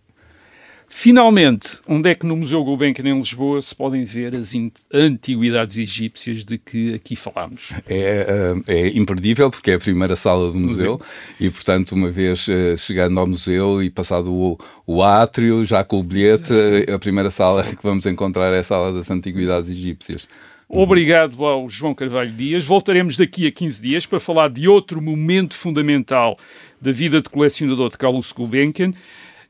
Finalmente, 0.97 1.81
onde 1.89 2.09
é 2.09 2.15
que 2.15 2.25
no 2.25 2.37
Museu 2.37 2.63
Gulbenkian 2.63 3.11
em 3.11 3.19
Lisboa 3.19 3.61
se 3.61 3.75
podem 3.75 4.05
ver 4.05 4.33
as 4.33 4.53
antiguidades 4.93 5.77
egípcias 5.77 6.45
de 6.45 6.57
que 6.57 6.95
aqui 6.95 7.17
falámos? 7.17 7.73
É, 7.85 8.55
é, 8.69 8.73
é 8.75 8.89
imperdível 8.97 9.51
porque 9.51 9.73
é 9.73 9.75
a 9.75 9.79
primeira 9.79 10.15
sala 10.15 10.53
do 10.53 10.59
museu, 10.59 10.93
museu. 10.93 11.01
e, 11.41 11.51
portanto, 11.51 11.93
uma 11.93 12.13
vez 12.13 12.47
uh, 12.47 12.79
chegando 12.79 13.19
ao 13.19 13.27
museu 13.27 13.83
e 13.83 13.91
passado 13.91 14.33
o, 14.33 14.57
o 14.87 15.03
átrio, 15.03 15.65
já 15.67 15.83
com 15.83 15.99
o 15.99 16.03
bilhete, 16.03 16.53
a 16.91 16.99
primeira 16.99 17.31
sala 17.31 17.65
que 17.65 17.83
vamos 17.83 18.07
encontrar 18.07 18.55
é 18.55 18.61
a 18.61 18.65
sala 18.65 18.93
das 18.93 19.11
antiguidades 19.11 19.69
egípcias. 19.69 20.29
Obrigado 20.69 21.45
ao 21.45 21.69
João 21.69 21.93
Carvalho 21.93 22.33
Dias. 22.33 22.65
Voltaremos 22.65 23.17
daqui 23.17 23.49
a 23.49 23.51
15 23.51 23.83
dias 23.83 24.07
para 24.07 24.21
falar 24.21 24.49
de 24.49 24.69
outro 24.69 25.03
momento 25.03 25.57
fundamental 25.57 26.39
da 26.81 26.93
vida 26.93 27.21
de 27.21 27.29
colecionador 27.29 27.91
de 27.91 27.99
Carlos 27.99 28.31
Gulbenkian. 28.31 28.95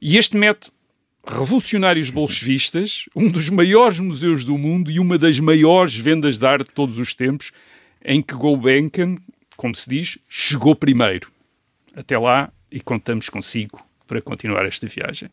E 0.00 0.16
este 0.16 0.37
mete 0.38 0.72
revolucionários 1.26 2.10
bolchevistas, 2.10 3.06
um 3.14 3.30
dos 3.30 3.48
maiores 3.48 3.98
museus 3.98 4.44
do 4.44 4.58
mundo 4.58 4.90
e 4.90 4.98
uma 4.98 5.18
das 5.18 5.38
maiores 5.38 5.96
vendas 5.96 6.38
de 6.38 6.46
arte 6.46 6.68
de 6.68 6.74
todos 6.74 6.98
os 6.98 7.14
tempos, 7.14 7.50
em 8.04 8.20
que 8.20 8.34
Gulbenkian, 8.34 9.16
como 9.56 9.74
se 9.74 9.88
diz, 9.88 10.18
chegou 10.28 10.74
primeiro. 10.74 11.30
Até 11.94 12.18
lá 12.18 12.52
e 12.70 12.80
contamos 12.80 13.28
consigo 13.28 13.80
para 14.06 14.20
continuar 14.20 14.66
esta 14.66 14.87
viagem. 14.87 15.30